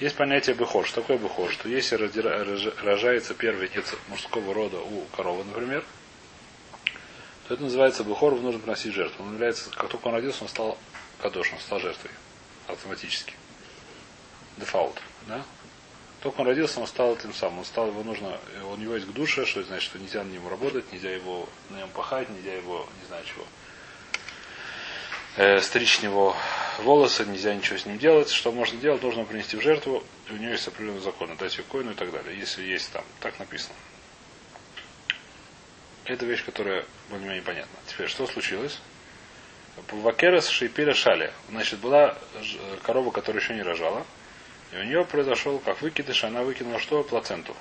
Есть 0.00 0.16
понятие 0.16 0.54
быхор. 0.54 0.86
Что 0.86 1.00
такое 1.00 1.18
быхор? 1.18 1.50
Что 1.50 1.68
если 1.68 1.96
рожается 2.84 3.34
первый 3.34 3.66
отец 3.66 3.94
мужского 4.08 4.54
рода 4.54 4.78
у 4.78 5.04
коровы, 5.14 5.44
например, 5.44 5.84
то 7.46 7.54
это 7.54 7.62
называется 7.64 8.02
быхор, 8.02 8.40
нужно 8.40 8.60
приносить 8.60 8.94
жертву. 8.94 9.24
Он 9.24 9.34
является, 9.34 9.68
как 9.70 9.90
только 9.90 10.06
он 10.06 10.14
родился, 10.14 10.44
он 10.44 10.48
стал 10.48 10.78
кадош, 11.20 11.52
он 11.52 11.58
стал 11.58 11.80
жертвой. 11.80 12.10
Автоматически. 12.68 13.34
Дефаут. 14.56 15.02
Да? 15.26 15.44
Только 16.22 16.40
он 16.40 16.46
родился, 16.46 16.78
он 16.78 16.86
стал 16.86 17.16
тем 17.16 17.34
самым. 17.34 17.60
Он 17.60 17.64
стал, 17.64 17.88
его 17.88 18.04
нужно, 18.04 18.38
у 18.70 18.76
него 18.76 18.94
есть 18.94 19.08
к 19.08 19.12
душе, 19.12 19.44
что 19.44 19.62
значит, 19.64 19.82
что 19.82 19.98
нельзя 19.98 20.22
на 20.22 20.30
нем 20.30 20.46
работать, 20.48 20.92
нельзя 20.92 21.10
его 21.10 21.48
на 21.70 21.78
нем 21.78 21.90
пахать, 21.90 22.30
нельзя 22.30 22.54
его, 22.54 22.86
не 23.00 23.06
знаю 23.08 23.24
чего, 23.24 23.44
э, 25.36 25.60
стричь 25.60 25.96
с 25.96 26.02
него 26.02 26.36
волосы, 26.78 27.24
нельзя 27.26 27.52
ничего 27.54 27.76
с 27.76 27.86
ним 27.86 27.98
делать. 27.98 28.30
Что 28.30 28.52
можно 28.52 28.78
делать, 28.78 29.02
нужно 29.02 29.24
принести 29.24 29.56
в 29.56 29.62
жертву, 29.62 30.04
у 30.30 30.34
него 30.34 30.52
есть 30.52 30.68
определенные 30.68 31.00
законы, 31.00 31.34
дать 31.34 31.58
ее 31.58 31.64
коину 31.64 31.90
и 31.90 31.94
так 31.94 32.12
далее, 32.12 32.38
если 32.38 32.62
есть 32.62 32.92
там, 32.92 33.04
так 33.18 33.40
написано. 33.40 33.74
Это 36.04 36.24
вещь, 36.24 36.44
которая 36.44 36.86
более-менее 37.10 37.42
понятна. 37.42 37.78
Теперь, 37.88 38.08
что 38.08 38.26
случилось? 38.28 38.78
Вакерас 39.90 40.48
Шейпиля 40.48 40.94
Шали. 40.94 41.32
Значит, 41.48 41.80
была 41.80 42.16
корова, 42.82 43.10
которая 43.10 43.42
еще 43.42 43.54
не 43.54 43.62
рожала. 43.62 44.04
И 44.72 44.76
у 44.76 44.82
нее 44.84 45.04
произошел, 45.04 45.58
как 45.58 45.82
выкидыш, 45.82 46.24
она 46.24 46.42
выкинула 46.42 46.78
что? 46.78 47.02
Плаценту, 47.04 47.54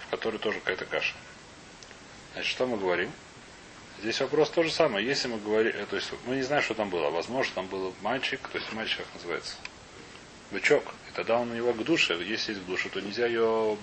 в 0.00 0.10
которой 0.10 0.38
тоже 0.38 0.60
какая-то 0.60 0.84
каша. 0.84 1.14
Значит, 2.32 2.50
что 2.50 2.66
мы 2.66 2.76
говорим? 2.76 3.10
Здесь 4.00 4.20
вопрос 4.20 4.50
то 4.50 4.62
же 4.62 4.70
самое. 4.70 5.04
Если 5.04 5.26
мы 5.26 5.38
говорим, 5.38 5.72
э, 5.74 5.86
то 5.86 5.96
есть 5.96 6.12
мы 6.26 6.36
не 6.36 6.42
знаем, 6.42 6.62
что 6.62 6.74
там 6.74 6.88
было. 6.88 7.10
Возможно, 7.10 7.52
там 7.54 7.66
был 7.66 7.94
мальчик, 8.02 8.40
то 8.52 8.58
есть 8.58 8.72
мальчик 8.72 8.98
как 8.98 9.14
называется? 9.14 9.56
Бычок. 10.52 10.84
И 11.10 11.14
тогда 11.14 11.38
он 11.40 11.50
у 11.50 11.54
него 11.54 11.72
к 11.72 11.82
душе. 11.82 12.14
Если 12.22 12.52
есть 12.52 12.62
к 12.62 12.66
душе, 12.66 12.90
то 12.90 13.00
нельзя 13.00 13.26
ее, 13.26 13.76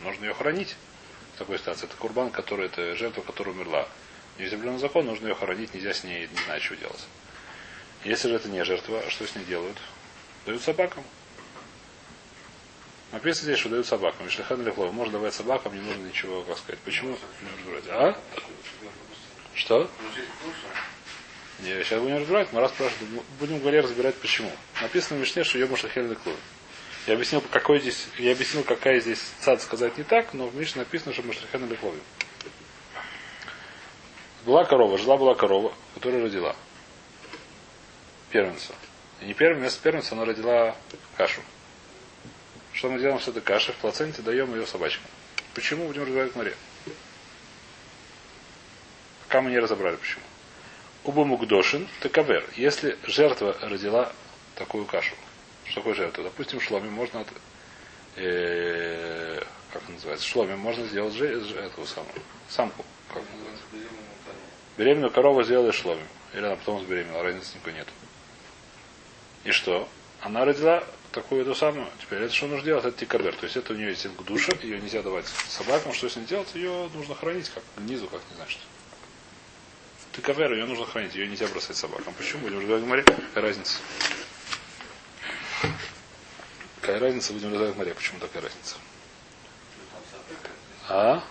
нужно 0.00 0.24
ее 0.24 0.34
хранить 0.34 0.76
в 1.34 1.38
такой 1.38 1.58
ситуации. 1.58 1.86
Это 1.86 1.96
курбан, 1.96 2.30
который, 2.30 2.66
это 2.66 2.96
жертва, 2.96 3.20
которая 3.20 3.54
умерла. 3.54 3.86
Неизъявленный 4.38 4.78
закон, 4.78 5.04
нужно 5.04 5.28
ее 5.28 5.34
хоронить, 5.34 5.74
нельзя 5.74 5.92
с 5.92 6.04
ней, 6.04 6.26
не 6.26 6.44
знаю, 6.44 6.60
что 6.62 6.76
делать. 6.76 7.04
Если 8.04 8.28
же 8.28 8.36
это 8.36 8.48
не 8.48 8.64
жертва, 8.64 9.02
что 9.10 9.26
с 9.26 9.34
ней 9.34 9.44
делают? 9.44 9.76
Дают 10.46 10.62
собакам. 10.62 11.04
Написано 13.12 13.44
здесь, 13.44 13.58
что 13.58 13.68
дают 13.68 13.86
собакам. 13.86 14.24
Мишлихан 14.26 14.64
Лехлов. 14.64 14.92
Можно 14.92 15.12
давать 15.12 15.34
собакам, 15.34 15.74
не 15.74 15.80
нужно 15.80 16.02
ничего, 16.02 16.42
как 16.42 16.58
сказать. 16.58 16.80
Почему? 16.80 17.16
А? 17.90 18.18
Что? 19.54 19.90
Не, 21.60 21.84
сейчас 21.84 22.00
будем 22.00 22.16
разбирать, 22.16 22.52
мы 22.52 22.60
раз 22.60 22.72
спрашиваем, 22.72 23.22
будем 23.38 23.60
говорить 23.60 23.84
разбирать 23.84 24.16
почему. 24.16 24.50
Написано 24.80 25.18
в 25.18 25.20
Мишне, 25.20 25.44
что 25.44 25.58
Йома 25.58 25.76
Шахель 25.76 26.08
Лехлов. 26.08 26.34
Я 27.06 27.14
объяснил, 27.14 27.40
какой 27.40 27.80
здесь, 27.80 28.06
я 28.18 28.32
объяснил, 28.32 28.64
какая 28.64 28.98
здесь 29.00 29.20
цад 29.40 29.60
сказать 29.60 29.96
не 29.98 30.04
так, 30.04 30.32
но 30.34 30.48
в 30.48 30.56
Мишне 30.56 30.80
написано, 30.80 31.12
что 31.12 31.22
Машлихана 31.22 31.66
Лехловим. 31.66 32.02
Была 34.44 34.64
корова, 34.64 34.98
жила 34.98 35.16
была 35.16 35.34
корова, 35.34 35.72
которая 35.94 36.22
родила. 36.22 36.56
первенцу. 38.30 38.72
И 39.20 39.26
не 39.26 39.34
первым, 39.34 39.60
вместо 39.60 39.80
первенца 39.82 40.14
она 40.14 40.24
родила 40.24 40.76
кашу. 41.16 41.42
Что 42.72 42.90
мы 42.90 42.98
делаем 42.98 43.20
с 43.20 43.28
этой 43.28 43.42
кашей? 43.42 43.74
В 43.74 43.78
плаценте 43.78 44.22
даем 44.22 44.54
ее 44.54 44.66
собачкам. 44.66 45.06
Почему 45.54 45.86
будем 45.86 46.04
разбирать 46.04 46.34
море? 46.34 46.56
Пока 49.24 49.42
мы 49.42 49.50
не 49.50 49.58
разобрали 49.58 49.96
почему. 49.96 50.24
Уба 51.04 51.24
мукдошин 51.24 51.88
такавер. 52.00 52.48
Если 52.56 52.96
жертва 53.04 53.56
родила 53.60 54.12
такую 54.54 54.86
кашу. 54.86 55.14
Что 55.64 55.76
такое 55.76 55.94
жертва? 55.94 56.24
Допустим, 56.24 56.60
шломи 56.60 56.88
можно 56.88 57.20
от, 57.20 57.28
э, 58.16 59.42
как 59.72 59.88
называется, 59.88 60.26
шломи 60.26 60.54
можно 60.54 60.86
сделать 60.86 61.14
же, 61.14 61.26
эту 61.26 61.86
самую 61.86 62.22
самку. 62.48 62.84
Как 63.08 63.22
называется? 63.32 63.64
Беременную 64.78 65.10
корову 65.10 65.42
сделали 65.42 65.72
שלמים. 65.72 66.04
Или 66.32 66.46
она 66.46 66.56
потом 66.56 66.80
забеременела, 66.80 67.22
разницы 67.22 67.54
никакой 67.54 67.74
нет. 67.74 67.88
И 69.44 69.50
что? 69.50 69.88
Она 70.20 70.44
родила 70.44 70.84
такую 71.12 71.42
эту 71.42 71.54
самую. 71.54 71.86
Теперь 72.00 72.22
это 72.22 72.34
что 72.34 72.46
нужно 72.46 72.64
делать? 72.64 72.84
Это 72.84 72.98
תיקבר. 72.98 73.36
То 73.36 73.44
есть 73.44 73.56
это 73.56 73.72
у 73.72 73.76
нее 73.76 73.90
есть 73.90 74.06
קדושה, 74.08 74.52
ее 74.62 74.80
нельзя 74.80 75.02
давать 75.02 75.26
собакам. 75.48 75.92
Что 75.92 76.08
с 76.08 76.16
ней 76.16 76.26
делать? 76.26 76.48
Ее 76.54 76.90
нужно 76.94 77.14
хоронить 77.14 77.50
как 77.50 77.62
גניזה, 77.76 78.08
как 78.08 78.20
не 78.30 78.36
знаю 78.36 78.50
что. 78.50 78.60
תיקבר, 80.12 80.52
ее 80.52 80.66
нужно 80.66 80.84
хоронить, 80.84 81.14
ее 81.14 81.28
нельзя 81.28 81.46
бросать 81.46 81.76
собакам. 81.76 82.12
Почему? 82.14 82.42
Будем 82.42 82.58
разговаривать 82.58 82.84
в 82.84 82.88
גמרא. 82.88 83.02
Какая 83.02 83.44
разница? 83.44 83.78
Какая 86.80 87.00
разница, 87.00 87.32
будем 87.32 87.48
разговаривать 87.48 87.76
в 87.76 87.78
גמרא. 87.78 87.94
Почему 87.94 88.18
такая 88.18 88.42
разница? 88.42 88.76
А? 90.88 91.24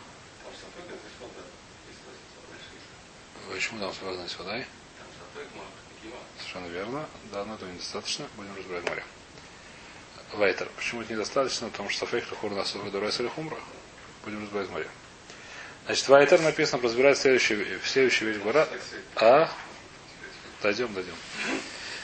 Почему 3.52 3.80
там 3.80 3.94
связано 3.94 4.28
с 4.28 4.40
водой? 4.40 4.66
Совершенно 6.40 6.68
верно. 6.68 7.06
Да, 7.32 7.46
но 7.46 7.56
этого 7.56 7.70
недостаточно. 7.70 8.26
Будем 8.36 8.56
разбирать 8.56 8.84
море. 8.86 9.04
Вайтер. 10.34 10.68
Почему 10.76 11.02
это 11.02 11.14
недостаточно? 11.14 11.70
Потому 11.70 11.90
что 11.90 12.06
Сафейх 12.06 12.32
Лахур 12.32 12.52
нас 12.52 12.76
Дурайс 12.92 13.20
или 13.20 13.28
Хумра. 13.28 13.58
Будем 14.24 14.44
разбирать 14.44 14.70
море. 14.70 14.88
Значит, 15.86 16.08
Вайтер 16.08 16.42
написано, 16.42 16.82
разбирать 16.84 17.18
следующую, 17.18 17.66
следующую 17.84 18.34
вещь 18.34 18.42
Гора. 18.42 18.68
А? 19.16 19.50
Дойдем, 20.62 20.94
дойдем. 20.94 21.16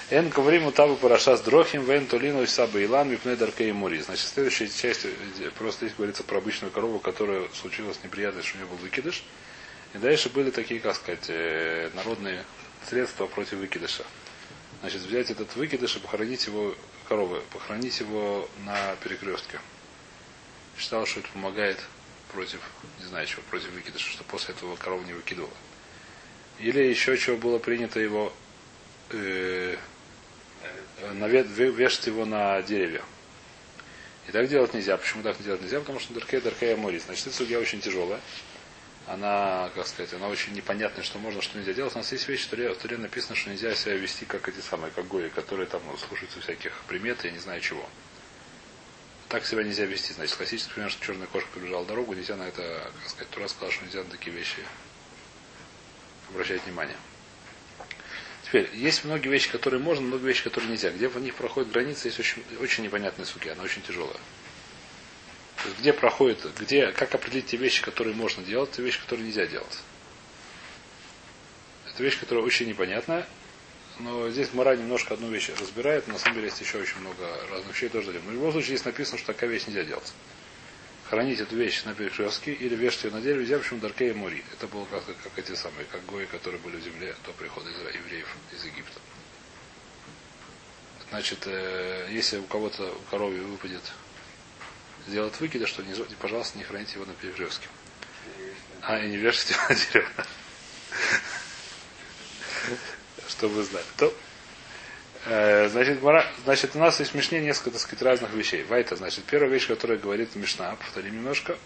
Эн 0.09 0.29
говорим 0.29 0.71
табу 0.71 0.95
параша 0.95 1.35
с 1.35 1.41
дрохим, 1.41 1.83
вен 1.83 2.07
толину 2.07 2.41
и 2.41 2.47
саба 2.47 2.81
илан, 2.81 3.09
мипне 3.09 3.35
дарке 3.35 3.67
и 3.67 3.71
мури. 3.73 3.99
Значит, 3.99 4.27
следующая 4.27 4.69
часть, 4.69 5.05
просто 5.57 5.85
здесь 5.85 5.97
говорится 5.97 6.23
про 6.23 6.37
обычную 6.37 6.71
корову, 6.71 6.99
которая 6.99 7.47
случилась 7.53 7.99
неприятность, 8.03 8.47
что 8.47 8.57
у 8.57 8.61
нее 8.61 8.69
был 8.69 8.77
выкидыш. 8.77 9.23
И 9.93 9.97
дальше 9.97 10.29
были 10.29 10.49
такие, 10.49 10.79
как 10.79 10.95
сказать, 10.95 11.25
э, 11.27 11.89
народные 11.93 12.45
средства 12.89 13.25
против 13.25 13.57
выкидыша. 13.57 14.05
Значит, 14.81 15.01
взять 15.01 15.31
этот 15.31 15.55
выкидыш 15.55 15.95
и 15.95 15.99
похоронить 15.99 16.45
его, 16.45 16.75
коровы, 17.07 17.41
похоронить 17.51 17.99
его 17.99 18.47
на 18.65 18.95
перекрестке. 18.97 19.59
Считал, 20.77 21.05
что 21.05 21.21
это 21.21 21.29
помогает 21.29 21.79
против, 22.31 22.59
не 22.99 23.05
знаю 23.05 23.25
чего, 23.25 23.41
против 23.49 23.71
выкидыша, 23.71 24.09
что 24.09 24.23
после 24.23 24.53
этого 24.53 24.75
корова 24.75 25.03
не 25.03 25.13
выкидывала. 25.13 25.53
Или 26.59 26.83
еще 26.83 27.17
чего 27.17 27.37
было 27.37 27.57
принято 27.59 27.99
его 27.99 28.31
э, 29.09 29.77
навет, 31.13 31.47
вешать 31.47 32.07
его 32.07 32.25
на 32.25 32.61
деревья. 32.61 33.01
И 34.27 34.31
так 34.31 34.47
делать 34.49 34.73
нельзя. 34.73 34.97
Почему 34.97 35.23
так 35.23 35.41
делать 35.41 35.61
нельзя? 35.61 35.79
Потому 35.79 35.99
что 35.99 36.13
Деркей 36.13 36.41
Деркей 36.41 36.73
Аморис. 36.73 37.03
Значит, 37.05 37.27
эта 37.27 37.35
судья 37.35 37.59
очень 37.59 37.79
тяжелая. 37.79 38.19
Она, 39.07 39.71
как 39.73 39.87
сказать, 39.87 40.13
она 40.13 40.27
очень 40.27 40.53
непонятная, 40.53 41.03
что 41.03 41.17
можно, 41.17 41.41
что 41.41 41.57
нельзя 41.57 41.73
делать. 41.73 41.95
У 41.95 41.97
нас 41.97 42.11
есть 42.11 42.27
вещи, 42.27 42.45
в 42.45 42.49
Туре, 42.49 42.73
в 42.73 42.77
Туре 42.77 42.97
написано, 42.97 43.35
что 43.35 43.49
нельзя 43.49 43.73
себя 43.73 43.95
вести 43.95 44.25
как 44.25 44.49
эти 44.49 44.59
самые, 44.59 44.91
как 44.91 45.07
гои, 45.07 45.29
которые 45.29 45.65
там 45.67 45.81
ну, 45.85 45.97
слушаются 45.97 46.41
всяких 46.41 46.73
примет, 46.87 47.23
я 47.23 47.31
не 47.31 47.39
знаю 47.39 47.61
чего. 47.61 47.87
Так 49.29 49.45
себя 49.45 49.63
нельзя 49.63 49.85
вести. 49.85 50.11
Значит, 50.11 50.35
классический 50.35 50.73
пример, 50.73 50.91
что 50.91 51.05
черная 51.05 51.27
кошка 51.27 51.49
побежала 51.53 51.85
дорогу, 51.85 52.15
нельзя 52.15 52.35
на 52.35 52.49
это, 52.49 52.91
как 53.01 53.09
сказать, 53.09 53.29
Тура 53.29 53.47
сказал, 53.47 53.71
что 53.71 53.85
нельзя 53.85 54.03
на 54.03 54.09
такие 54.09 54.35
вещи 54.35 54.59
обращать 56.29 56.65
внимание. 56.65 56.97
Теперь, 58.43 58.69
есть 58.73 59.05
многие 59.05 59.29
вещи, 59.29 59.49
которые 59.49 59.81
можно, 59.81 60.05
много 60.05 60.27
вещей, 60.27 60.43
которые 60.43 60.71
нельзя. 60.71 60.89
Где 60.91 61.07
в 61.07 61.17
них 61.19 61.35
проходит 61.35 61.71
граница, 61.71 62.09
есть 62.09 62.19
очень, 62.19 62.43
очень 62.59 62.83
непонятная 62.83 63.25
суки, 63.25 63.47
она 63.47 63.63
очень 63.63 63.81
тяжелая. 63.83 64.17
Где 65.79 65.93
проходит, 65.93 66.45
где, 66.59 66.91
как 66.91 67.13
определить 67.15 67.47
те 67.47 67.57
вещи, 67.57 67.81
которые 67.81 68.15
можно 68.15 68.43
делать, 68.43 68.71
те 68.71 68.81
вещи, 68.81 68.99
которые 68.99 69.27
нельзя 69.27 69.45
делать. 69.45 69.79
Это 71.91 72.03
вещь, 72.03 72.19
которая 72.19 72.43
очень 72.43 72.67
непонятная, 72.67 73.27
но 73.99 74.29
здесь 74.29 74.53
Мара 74.53 74.75
немножко 74.75 75.13
одну 75.13 75.29
вещь 75.29 75.49
разбирает, 75.59 76.07
но 76.07 76.13
на 76.13 76.19
самом 76.19 76.35
деле 76.35 76.47
есть 76.47 76.61
еще 76.61 76.77
очень 76.77 76.99
много 76.99 77.25
разных 77.49 77.73
вещей 77.73 77.89
тоже 77.89 78.07
дадим. 78.07 78.21
Но 78.25 78.31
в 78.31 78.33
любом 78.33 78.51
случае 78.51 78.75
здесь 78.75 78.85
написано, 78.85 79.17
что 79.17 79.33
такая 79.33 79.49
вещь 79.49 79.67
нельзя 79.67 79.83
делать 79.83 80.13
хранить 81.09 81.39
эту 81.39 81.55
вещь 81.55 81.83
на 81.83 81.93
перекрестке 81.93 82.51
или 82.53 82.75
вешать 82.75 83.05
ее 83.05 83.11
на 83.11 83.21
дереве, 83.21 83.41
нельзя, 83.41 83.57
почему 83.59 83.79
Даркея 83.79 84.13
Мури. 84.13 84.43
Это 84.53 84.67
было 84.67 84.85
как, 84.85 85.03
как 85.05 85.37
эти 85.37 85.55
самые, 85.55 85.85
как 85.85 86.05
гои, 86.05 86.25
которые 86.25 86.59
были 86.61 86.77
в 86.77 86.83
земле 86.83 87.15
до 87.25 87.31
прихода 87.31 87.69
евреев 87.69 88.27
из 88.53 88.65
Египта. 88.65 88.99
Значит, 91.09 91.43
э, 91.45 92.07
если 92.11 92.37
у 92.37 92.43
кого-то 92.43 92.91
у 92.91 93.09
корове 93.09 93.41
выпадет 93.41 93.81
сделать 95.07 95.39
выкидыш, 95.39 95.69
что 95.69 95.83
не, 95.83 95.93
пожалуйста, 96.19 96.57
не 96.57 96.63
храните 96.63 96.93
его 96.95 97.05
на 97.05 97.13
перекрестке. 97.13 97.67
А, 98.81 98.99
и 98.99 99.09
не 99.09 99.17
вешайте 99.17 99.53
его 99.53 99.63
на 99.69 99.75
дерево. 99.75 100.25
Чтобы 103.27 103.63
знать. 103.63 103.85
То, 103.97 104.13
Э, 105.29 105.67
значит, 105.67 105.99
значит, 106.45 106.75
у 106.75 106.79
нас 106.79 106.99
есть 106.99 107.11
в 107.11 107.15
Мишне 107.15 107.41
несколько, 107.41 107.71
так 107.71 107.81
сказать, 107.81 108.01
разных 108.01 108.31
вещей. 108.33 108.63
Вайта, 108.63 108.95
значит, 108.95 109.25
первая 109.25 109.49
вещь, 109.49 109.67
которая 109.67 109.97
говорит 109.97 110.35
Мишна, 110.35 110.75
повторим 110.75 111.15
немножко, 111.15 111.57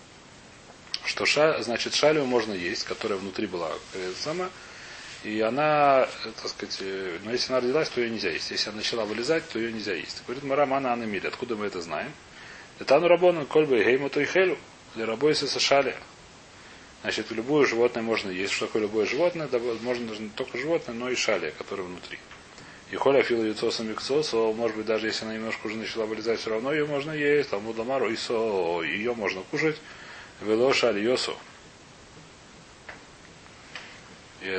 что 1.05 1.25
ша, 1.27 1.61
значит, 1.61 1.93
шалю 1.93 2.25
можно 2.25 2.53
есть, 2.53 2.85
которая 2.85 3.19
внутри 3.19 3.45
была 3.45 3.71
э, 3.93 4.13
сама, 4.19 4.49
и 5.23 5.41
она, 5.41 6.07
э, 6.25 6.31
так 6.41 6.49
сказать, 6.49 6.81
но 7.23 7.31
если 7.31 7.53
она 7.53 7.61
родилась, 7.61 7.89
то 7.89 8.01
ее 8.01 8.09
нельзя 8.09 8.31
есть. 8.31 8.49
Если 8.49 8.69
она 8.69 8.77
начала 8.77 9.05
вылезать, 9.05 9.47
то 9.47 9.59
ее 9.59 9.71
нельзя 9.71 9.93
есть. 9.93 10.23
Говорит 10.25 10.43
Марамана 10.43 10.93
Анамиль. 10.93 11.27
Откуда 11.27 11.55
мы 11.55 11.67
это 11.67 11.81
знаем? 11.81 12.11
Это 12.81 12.95
ану 12.95 13.07
рабону 13.07 13.45
кольбы 13.45 13.83
гейму 13.83 14.09
то 14.09 14.19
и 14.19 14.25
хелю. 14.25 14.57
Для 14.95 15.05
рабойся 15.05 15.45
сашали. 15.45 15.95
Значит, 17.03 17.29
любое 17.29 17.67
животное 17.67 18.01
можно 18.01 18.31
есть. 18.31 18.53
Что 18.53 18.65
такое 18.65 18.81
любое 18.81 19.05
животное? 19.05 19.47
Можно 19.83 20.11
не 20.15 20.29
только 20.29 20.57
животное, 20.57 20.95
но 20.95 21.07
и 21.07 21.15
шалия, 21.15 21.51
которое 21.51 21.83
внутри. 21.83 22.17
И 22.89 22.95
холя 22.95 23.21
фила 23.21 23.43
яйцоса 23.43 23.83
миксоса, 23.83 24.35
может 24.35 24.75
быть, 24.77 24.87
даже 24.87 25.05
если 25.05 25.25
она 25.25 25.35
немножко 25.35 25.67
уже 25.67 25.75
начала 25.75 26.07
вылезать, 26.07 26.39
все 26.39 26.49
равно 26.49 26.73
ее 26.73 26.87
можно 26.87 27.11
есть. 27.11 27.51
Там 27.51 27.61
мудамару 27.65 28.09
и 28.09 28.15
со, 28.15 28.81
ее 28.81 29.13
можно 29.13 29.43
кушать. 29.51 29.77
Вело 30.41 30.73
шаль 30.73 30.99
йосу. 30.99 31.37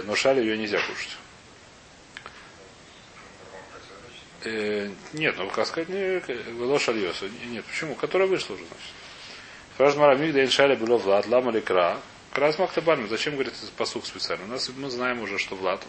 Но 0.04 0.14
шаль 0.14 0.38
ее 0.38 0.56
нельзя 0.56 0.78
кушать. 0.78 1.16
Э, 4.44 4.90
нет, 5.12 5.36
ну 5.38 5.50
сказать, 5.50 5.88
не 5.88 6.20
вело 6.52 6.78
шаль 6.78 6.98
йосу. 6.98 7.26
Нет, 7.46 7.64
почему? 7.64 7.94
Которая 7.94 8.28
вышла 8.28 8.54
уже, 8.54 8.64
значит. 8.64 8.86
Спрашивает 9.74 10.00
Марамик, 10.00 10.34
да 10.34 10.44
иншаля 10.44 10.76
было 10.76 10.96
Влад, 10.98 11.26
лама 11.26 11.52
ли 11.52 11.60
кра. 11.60 12.00
Крас 12.32 12.58
Махтабальм. 12.58 13.08
Зачем 13.08 13.34
говорит 13.34 13.54
этот 13.54 13.70
посук 13.72 14.06
специально? 14.06 14.44
У 14.44 14.48
нас 14.48 14.70
мы 14.76 14.90
знаем 14.90 15.20
уже, 15.22 15.38
что 15.38 15.54
Влад 15.54 15.84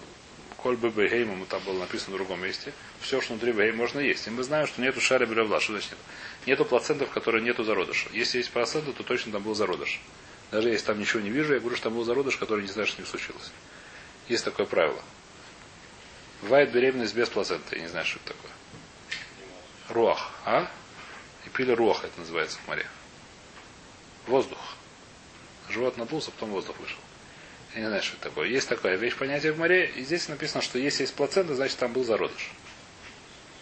Коль 0.63 0.77
бы 0.77 0.89
бейгеймом, 0.91 1.45
там 1.47 1.61
было 1.65 1.77
написано 1.77 2.15
в 2.15 2.17
другом 2.17 2.41
месте, 2.41 2.71
все, 3.01 3.19
что 3.19 3.33
внутри 3.33 3.51
бейгейм 3.51 3.75
можно 3.75 3.99
есть. 3.99 4.27
И 4.27 4.29
мы 4.29 4.43
знаем, 4.43 4.65
что 4.65 4.81
нету 4.81 5.01
шари 5.01 5.25
белевла. 5.25 5.59
Что 5.59 5.73
значит 5.73 5.91
нет? 5.91 5.99
Нету 6.45 6.63
плацентов, 6.63 7.09
которые 7.09 7.43
нету 7.43 7.65
зародыша. 7.65 8.07
Если 8.13 8.37
есть 8.37 8.49
плацента, 8.49 8.93
то 8.93 9.03
точно 9.03 9.33
там 9.33 9.43
был 9.43 9.55
зародыш. 9.55 9.99
Даже 10.51 10.69
если 10.69 10.85
там 10.85 10.99
ничего 10.99 11.19
не 11.19 11.31
вижу, 11.31 11.53
я 11.53 11.59
говорю, 11.59 11.75
что 11.75 11.89
там 11.89 11.95
был 11.95 12.05
зародыш, 12.05 12.37
который 12.37 12.61
не 12.61 12.69
знаю, 12.69 12.87
что 12.87 13.01
не 13.01 13.07
случилось. 13.07 13.51
Есть 14.29 14.45
такое 14.45 14.65
правило. 14.65 15.01
Бывает 16.43 16.71
беременность 16.71 17.15
без 17.15 17.29
плаценты. 17.29 17.77
Я 17.77 17.83
не 17.83 17.87
знаю, 17.87 18.05
что 18.05 18.19
это 18.19 18.33
такое. 18.33 18.51
Руах. 19.89 20.31
А? 20.45 20.69
И 21.45 21.49
пили 21.49 21.71
руах, 21.71 22.03
это 22.03 22.19
называется 22.19 22.57
в 22.59 22.67
море. 22.67 22.85
Воздух. 24.27 24.59
Живот 25.69 25.97
надулся, 25.97 26.31
потом 26.31 26.51
воздух 26.51 26.77
вышел. 26.79 26.99
Я 27.75 27.81
не 27.81 27.87
знаю, 27.87 28.03
что 28.03 28.15
это 28.17 28.29
такое. 28.29 28.49
Есть 28.49 28.67
такое 28.67 28.95
вещь 28.95 29.15
понятие 29.15 29.53
в 29.53 29.57
море, 29.57 29.89
и 29.95 30.03
здесь 30.03 30.27
написано, 30.27 30.61
что 30.61 30.77
если 30.77 31.03
есть 31.03 31.15
плацента, 31.15 31.55
значит 31.55 31.77
там 31.77 31.93
был 31.93 32.03
зародыш. 32.03 32.51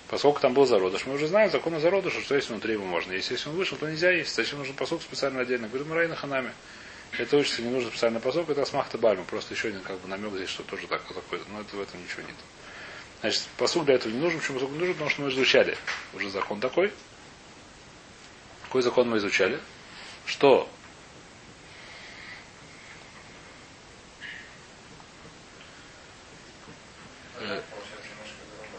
Поскольку 0.08 0.42
там 0.42 0.54
был 0.54 0.66
зародыш, 0.66 1.06
мы 1.06 1.14
уже 1.14 1.28
знаем 1.28 1.52
закон 1.52 1.76
о 1.76 1.80
зародыше, 1.80 2.22
что 2.22 2.36
если 2.36 2.52
внутри 2.52 2.74
его 2.74 2.84
можно 2.84 3.14
есть. 3.14 3.30
Если 3.30 3.48
он 3.48 3.56
вышел, 3.56 3.78
то 3.78 3.88
нельзя 3.88 4.10
есть. 4.12 4.36
Зачем 4.36 4.58
нужен 4.58 4.76
посок 4.76 5.04
специально 5.04 5.42
отдельно? 5.42 5.68
Говорит, 5.68 5.88
мы 5.88 6.08
на 6.08 6.16
ханами. 6.16 6.52
Это 7.18 7.38
учится, 7.38 7.62
не 7.62 7.70
нужен 7.70 7.90
специальный 7.92 8.20
посок, 8.20 8.50
это 8.50 8.66
смахта 8.66 8.98
бальма. 8.98 9.24
Просто 9.24 9.54
еще 9.54 9.68
один 9.68 9.82
как 9.82 10.00
бы 10.00 10.08
намек 10.08 10.34
здесь, 10.34 10.50
что 10.50 10.64
тоже 10.64 10.88
так, 10.88 11.04
такой. 11.04 11.40
Но 11.50 11.62
это 11.62 11.76
в 11.76 11.82
этом 11.82 12.02
ничего 12.04 12.24
нет. 12.24 12.36
Значит, 13.22 13.44
посуд 13.58 13.86
для 13.86 13.96
этого 13.96 14.12
не 14.12 14.20
нужен. 14.20 14.40
Почему 14.40 14.60
посуд 14.60 14.72
не 14.72 14.80
нужен? 14.80 14.94
Потому 14.94 15.10
что 15.10 15.22
мы 15.22 15.30
изучали 15.30 15.78
уже 16.14 16.30
закон 16.30 16.60
такой. 16.60 16.92
Какой 18.64 18.82
закон 18.82 19.10
мы 19.10 19.18
изучали? 19.18 19.60
Что 20.26 20.70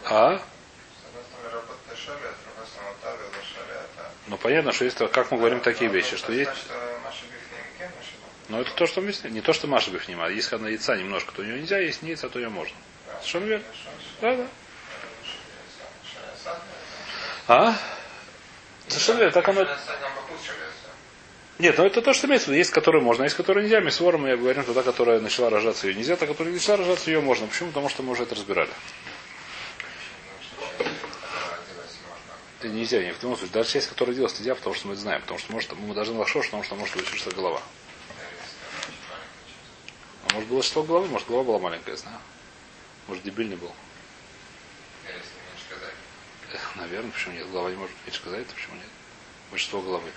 А? 0.05 0.41
Ну 4.27 4.37
понятно, 4.37 4.71
что 4.71 4.85
есть, 4.85 4.97
как 4.97 5.31
мы 5.31 5.37
говорим 5.37 5.59
такие 5.59 5.89
вещи, 5.89 6.17
что 6.17 6.31
есть. 6.31 6.51
Но 8.49 8.61
это 8.61 8.71
то, 8.75 8.85
что 8.85 9.01
мы 9.01 9.13
Не 9.29 9.41
то, 9.41 9.53
что 9.53 9.67
Маша 9.67 9.89
Бифним, 9.91 10.21
а 10.21 10.29
если 10.29 10.55
она 10.55 10.69
яйца 10.69 10.95
немножко, 10.95 11.33
то 11.33 11.41
у 11.41 11.45
нее 11.45 11.59
нельзя, 11.59 11.79
если 11.79 12.05
не 12.05 12.11
яйца, 12.11 12.29
то 12.29 12.39
ее 12.39 12.49
можно. 12.49 12.75
Совершенно 13.23 13.45
верно. 13.45 13.65
Да, 14.21 14.35
да. 14.35 14.47
А? 17.47 17.75
Совершенно 18.87 19.17
верно. 19.19 19.31
Так 19.31 19.49
оно... 19.49 19.67
Нет, 21.59 21.77
ну 21.77 21.85
это 21.85 22.01
то, 22.01 22.13
что 22.13 22.27
имеется 22.27 22.47
в 22.47 22.49
виду. 22.49 22.57
Есть, 22.57 22.71
которые 22.71 23.01
можно, 23.01 23.23
а 23.23 23.25
есть, 23.25 23.37
которые 23.37 23.63
нельзя. 23.63 23.79
Мисвора 23.79 24.17
мы 24.17 24.35
говорим, 24.35 24.63
что 24.63 24.73
та, 24.73 24.83
которая 24.83 25.21
начала 25.21 25.49
рожаться, 25.49 25.87
ее 25.87 25.93
нельзя, 25.93 26.15
та, 26.17 26.27
которая 26.27 26.51
не 26.51 26.59
начала 26.59 26.77
рожаться, 26.77 27.09
ее 27.09 27.21
можно. 27.21 27.47
Почему? 27.47 27.69
Потому 27.69 27.89
что 27.89 28.03
мы 28.03 28.11
уже 28.11 28.23
это 28.23 28.35
разбирали. 28.35 28.71
Это 32.59 32.67
нельзя, 32.69 33.03
ни 33.03 33.11
в 33.11 33.17
том 33.19 33.37
случае. 33.37 33.53
Даже 33.53 33.69
часть, 33.69 33.87
которая 33.87 34.13
родилась, 34.13 34.37
нельзя, 34.39 34.55
потому 34.55 34.75
что 34.75 34.87
мы 34.87 34.93
это 34.93 35.01
знаем. 35.01 35.21
Потому 35.21 35.39
что 35.39 35.53
может, 35.53 35.71
мы 35.73 35.93
должны 35.93 36.17
лошош, 36.17 36.47
потому 36.47 36.63
что 36.63 36.75
может 36.75 36.97
быть 36.97 37.07
что 37.07 37.31
голова. 37.31 37.61
А 40.27 40.33
может 40.33 40.49
было 40.49 40.63
что 40.63 40.83
головы, 40.83 41.07
может 41.07 41.27
голова 41.27 41.43
была 41.43 41.59
маленькая, 41.59 41.91
я 41.91 41.97
знаю. 41.97 42.17
Может 43.07 43.23
дебильный 43.23 43.55
был. 43.55 43.71
Наверное, 46.75 47.11
почему 47.11 47.33
нет? 47.35 47.49
Голова 47.51 47.69
не 47.69 47.75
может 47.75 47.95
меньше 48.05 48.19
сказать, 48.19 48.47
почему 48.47 48.75
нет? 48.75 48.87
Большинство 49.51 49.81
головы. 49.81 50.09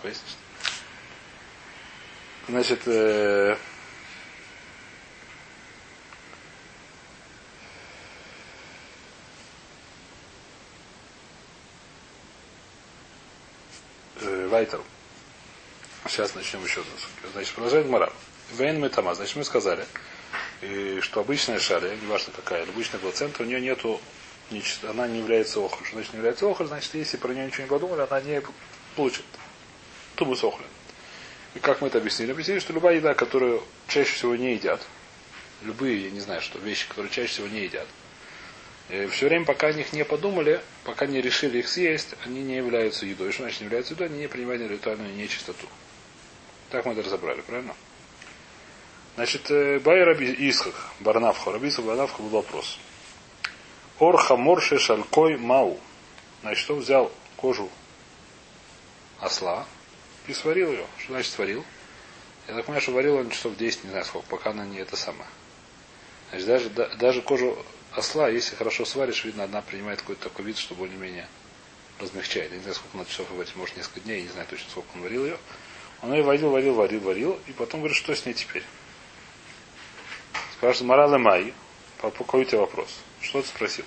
Хвест. 0.00 0.22
Значит, 2.48 2.80
э, 2.86 3.56
э, 14.20 14.48
Вайтер. 14.48 14.80
Сейчас 16.08 16.34
начнем 16.34 16.64
еще 16.64 16.80
раз. 16.80 17.32
Значит, 17.32 17.54
продолжает 17.54 17.86
Мара. 17.86 18.12
Вейн 18.52 18.80
Метама. 18.80 19.14
Значит, 19.14 19.36
мы 19.36 19.44
сказали, 19.44 19.86
и 20.62 21.00
что 21.00 21.20
обычная 21.20 21.58
шаря, 21.58 21.90
неважно 22.02 22.32
какая, 22.34 22.62
обычная 22.62 23.00
плацента, 23.00 23.42
у 23.42 23.46
нее 23.46 23.60
нету, 23.60 24.00
она 24.88 25.08
не 25.08 25.18
является 25.18 25.60
охрой. 25.60 25.84
Что 25.84 25.96
значит 25.96 26.12
не 26.12 26.18
является 26.18 26.48
охрой? 26.48 26.68
Значит, 26.68 26.94
если 26.94 27.16
про 27.16 27.32
нее 27.32 27.46
ничего 27.46 27.64
не 27.64 27.68
подумали, 27.68 28.06
она 28.08 28.20
не 28.20 28.42
получит 28.94 29.24
тубус 30.14 30.44
охры. 30.44 30.64
И 31.54 31.58
как 31.58 31.80
мы 31.80 31.88
это 31.88 31.98
объяснили? 31.98 32.30
Объяснили, 32.30 32.60
что 32.60 32.72
любая 32.72 32.96
еда, 32.96 33.14
которую 33.14 33.62
чаще 33.88 34.12
всего 34.12 34.36
не 34.36 34.54
едят, 34.54 34.80
любые, 35.62 36.04
я 36.04 36.10
не 36.10 36.20
знаю, 36.20 36.40
что 36.40 36.58
вещи, 36.58 36.88
которые 36.88 37.10
чаще 37.10 37.28
всего 37.28 37.48
не 37.48 37.64
едят, 37.64 37.86
и 38.88 39.06
все 39.06 39.28
время, 39.28 39.44
пока 39.46 39.68
о 39.68 39.72
них 39.72 39.92
не 39.92 40.04
подумали, 40.04 40.60
пока 40.84 41.06
не 41.06 41.20
решили 41.20 41.58
их 41.58 41.68
съесть, 41.68 42.14
они 42.24 42.42
не 42.42 42.56
являются 42.56 43.06
едой. 43.06 43.32
Что 43.32 43.42
значит 43.42 43.60
не 43.60 43.64
являются 43.66 43.94
едой? 43.94 44.08
Они 44.08 44.18
не 44.18 44.28
принимают 44.28 44.70
ритуальную 44.70 45.14
нечистоту. 45.14 45.66
Так 46.70 46.84
мы 46.84 46.92
это 46.92 47.02
разобрали, 47.02 47.40
правильно? 47.40 47.74
Значит, 49.14 49.50
Бай 49.82 50.04
Раби 50.04 50.34
Исхак, 50.48 50.74
Барнавха, 51.00 51.52
Раби 51.52 51.68
Исхак 51.68 51.84
был 51.84 52.28
вопрос. 52.28 52.78
Ор 53.98 54.16
хаморше 54.16 54.78
шалькой 54.78 55.36
мау. 55.36 55.78
Значит, 56.40 56.70
он 56.70 56.80
взял 56.80 57.12
кожу 57.36 57.70
осла 59.20 59.66
и 60.26 60.34
сварил 60.34 60.72
ее. 60.72 60.86
Что 60.98 61.12
значит 61.12 61.32
сварил? 61.32 61.64
Я 62.48 62.54
так 62.54 62.64
понимаю, 62.64 62.82
что 62.82 62.92
варил 62.92 63.16
он 63.16 63.30
часов 63.30 63.56
10, 63.56 63.84
не 63.84 63.90
знаю 63.90 64.04
сколько, 64.04 64.26
пока 64.28 64.50
она 64.50 64.64
не 64.64 64.78
это 64.78 64.96
самое. 64.96 65.28
Значит, 66.30 66.46
даже, 66.46 66.70
да, 66.70 66.88
даже 66.96 67.22
кожу 67.22 67.56
осла, 67.92 68.28
если 68.28 68.56
хорошо 68.56 68.84
сваришь, 68.84 69.24
видно, 69.24 69.44
она 69.44 69.62
принимает 69.62 70.00
какой-то 70.00 70.24
такой 70.24 70.46
вид, 70.46 70.58
что 70.58 70.74
более-менее 70.74 71.28
размягчает. 72.00 72.50
Я 72.50 72.56
не 72.56 72.62
знаю, 72.62 72.74
сколько 72.74 72.96
на 72.96 73.04
часов 73.04 73.28
в 73.30 73.56
может, 73.56 73.76
несколько 73.76 74.00
дней, 74.00 74.18
я 74.18 74.22
не 74.22 74.28
знаю 74.28 74.46
точно, 74.50 74.70
сколько 74.70 74.88
он 74.94 75.02
варил 75.02 75.24
ее. 75.24 75.38
Он 76.02 76.12
ее 76.12 76.24
варил, 76.24 76.50
варил, 76.50 76.74
варил, 76.74 77.00
варил, 77.00 77.38
и 77.46 77.52
потом 77.52 77.80
говорит, 77.80 77.96
что 77.96 78.14
с 78.14 78.26
ней 78.26 78.34
теперь. 78.34 78.64
Спрашивает, 80.62 80.90
моралы 80.90 81.18
май, 81.18 81.54
по 82.00 82.12
какой 82.12 82.42
у 82.42 82.44
тебя 82.44 82.60
вопрос? 82.60 83.00
Что 83.20 83.42
ты 83.42 83.48
спросил? 83.48 83.84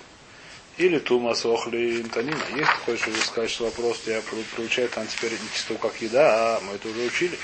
Или 0.76 0.98
тума 0.98 1.32
сохли 1.32 2.02
интанина. 2.02 2.42
Если 2.50 2.64
хочешь 2.84 3.24
сказать, 3.24 3.48
что 3.48 3.64
вопрос 3.64 4.02
я 4.04 4.20
получаю 4.54 4.90
там 4.90 5.06
теперь 5.06 5.32
не 5.32 5.48
чисто 5.54 5.72
как 5.76 5.98
еда, 6.02 6.58
а 6.58 6.60
мы 6.60 6.74
это 6.74 6.88
уже 6.88 7.06
учили. 7.06 7.38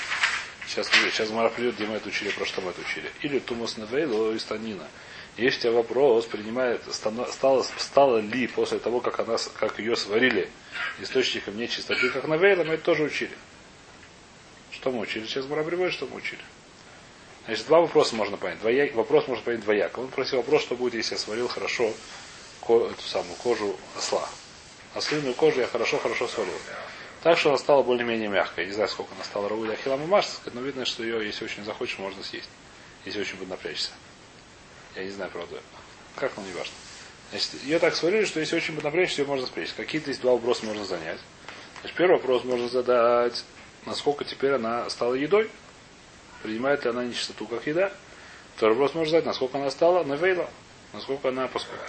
Сейчас, 0.67 0.87
сейчас 0.87 1.31
Мара 1.31 1.49
придет, 1.49 1.77
где 1.77 1.87
мы 1.87 1.95
это 1.95 2.09
учили, 2.09 2.29
про 2.29 2.45
что 2.45 2.61
мы 2.61 2.69
это 2.69 2.81
учили. 2.81 3.09
Или 3.23 3.39
тумас 3.39 3.75
невейло 3.75 4.35
из 4.35 4.43
танина. 4.43 4.85
Если 5.35 5.57
у 5.57 5.61
тебя 5.61 5.71
вопрос 5.71 6.27
принимает, 6.27 6.83
стало, 6.93 7.63
стало 7.79 8.19
ли 8.19 8.45
после 8.45 8.77
того, 8.77 8.99
как, 8.99 9.19
она, 9.19 9.37
как 9.57 9.79
ее 9.79 9.95
сварили 9.95 10.47
источником 10.99 11.57
нечистоты, 11.57 12.11
как 12.11 12.27
навейла, 12.27 12.65
мы 12.65 12.75
это 12.75 12.83
тоже 12.83 13.01
учили. 13.01 13.35
Что 14.69 14.91
мы 14.91 14.99
учили? 14.99 15.25
Сейчас 15.25 15.47
Мара 15.47 15.63
приводит, 15.63 15.93
что 15.93 16.05
мы 16.05 16.17
учили. 16.17 16.43
Значит, 17.45 17.65
два 17.67 17.81
вопроса 17.81 18.15
можно 18.15 18.37
понять. 18.37 18.59
Двоя... 18.59 18.91
Вопрос 18.93 19.27
можно 19.27 19.43
понять 19.43 19.61
двояко. 19.61 19.99
Он 19.99 20.07
просил 20.07 20.37
вопрос, 20.37 20.61
что 20.61 20.75
будет, 20.75 20.93
если 20.93 21.15
я 21.15 21.19
сварил 21.19 21.47
хорошо 21.47 21.91
ко... 22.65 22.87
эту 22.87 23.01
самую 23.01 23.35
кожу 23.35 23.75
осла. 23.97 24.27
Ослиную 24.93 25.33
кожу 25.33 25.59
я 25.59 25.67
хорошо-хорошо 25.67 26.27
сварил. 26.27 26.53
Так 27.21 27.37
что 27.37 27.49
она 27.49 27.57
стала 27.57 27.83
более-менее 27.83 28.29
мягкой. 28.29 28.67
Не 28.67 28.71
знаю, 28.71 28.89
сколько 28.89 29.13
она 29.15 29.23
стала 29.23 29.49
рову 29.49 29.65
для 29.65 29.75
хилама 29.75 30.23
но 30.53 30.61
видно, 30.61 30.85
что 30.85 31.03
ее, 31.03 31.25
если 31.25 31.43
очень 31.45 31.63
захочешь, 31.63 31.97
можно 31.97 32.23
съесть. 32.23 32.49
Если 33.05 33.19
очень 33.19 33.37
будет 33.37 33.49
напрячься. 33.49 33.91
Я 34.95 35.03
не 35.03 35.11
знаю, 35.11 35.31
правда. 35.31 35.61
Как, 36.15 36.31
но 36.37 36.43
не 36.43 36.53
важно. 36.53 36.73
Значит, 37.31 37.49
ее 37.63 37.79
так 37.79 37.95
сварили, 37.95 38.25
что 38.25 38.39
если 38.39 38.55
очень 38.55 38.73
будет 38.75 38.83
напрячься, 38.83 39.21
ее 39.21 39.27
можно 39.27 39.47
спрячь. 39.47 39.73
Какие-то 39.73 40.09
есть 40.11 40.21
два 40.21 40.33
вопроса 40.33 40.65
можно 40.65 40.85
занять. 40.85 41.19
Значит, 41.81 41.97
первый 41.97 42.17
вопрос 42.17 42.43
можно 42.43 42.69
задать, 42.69 43.43
насколько 43.85 44.23
теперь 44.23 44.51
она 44.51 44.89
стала 44.89 45.15
едой. 45.15 45.49
Принимает 46.43 46.83
ли 46.83 46.89
она 46.89 47.05
нечистоту 47.05 47.47
как 47.47 47.65
еда? 47.65 47.91
Второй 48.57 48.75
вопрос 48.75 48.93
можно 48.93 49.11
задать, 49.11 49.25
насколько 49.25 49.57
она 49.57 49.71
стала 49.71 50.03
навейла. 50.03 50.49
Насколько 50.91 51.29
она 51.29 51.47
поскольку. 51.47 51.83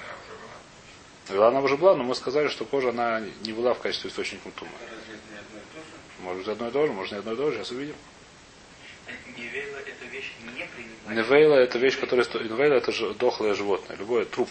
Навейла 1.28 1.48
она 1.48 1.60
уже 1.60 1.76
была, 1.76 1.96
но 1.96 2.04
мы 2.04 2.14
сказали, 2.14 2.46
что 2.46 2.64
кожа 2.64 2.90
она 2.90 3.20
не 3.42 3.52
была 3.52 3.74
в 3.74 3.80
качестве 3.80 4.10
источника 4.10 4.50
тума. 4.52 4.70
Может 6.20 6.38
быть 6.38 6.48
одно 6.48 6.68
и 6.68 6.70
то 6.70 6.86
же, 6.86 6.92
может 6.92 7.12
не 7.12 7.18
одно 7.18 7.32
и 7.32 7.36
то 7.36 7.50
же, 7.50 7.58
сейчас 7.58 7.72
увидим. 7.72 7.96
Невейла 9.36 9.78
это 9.78 10.04
вещь 10.06 10.32
не. 10.56 11.14
Невейла 11.14 11.54
это 11.56 11.78
вещь, 11.78 11.98
которая... 11.98 12.24
Невейла 12.24 12.74
это 12.74 12.92
же 12.92 13.12
дохлое 13.14 13.54
животное, 13.54 13.96
любое 13.96 14.24
труп. 14.24 14.48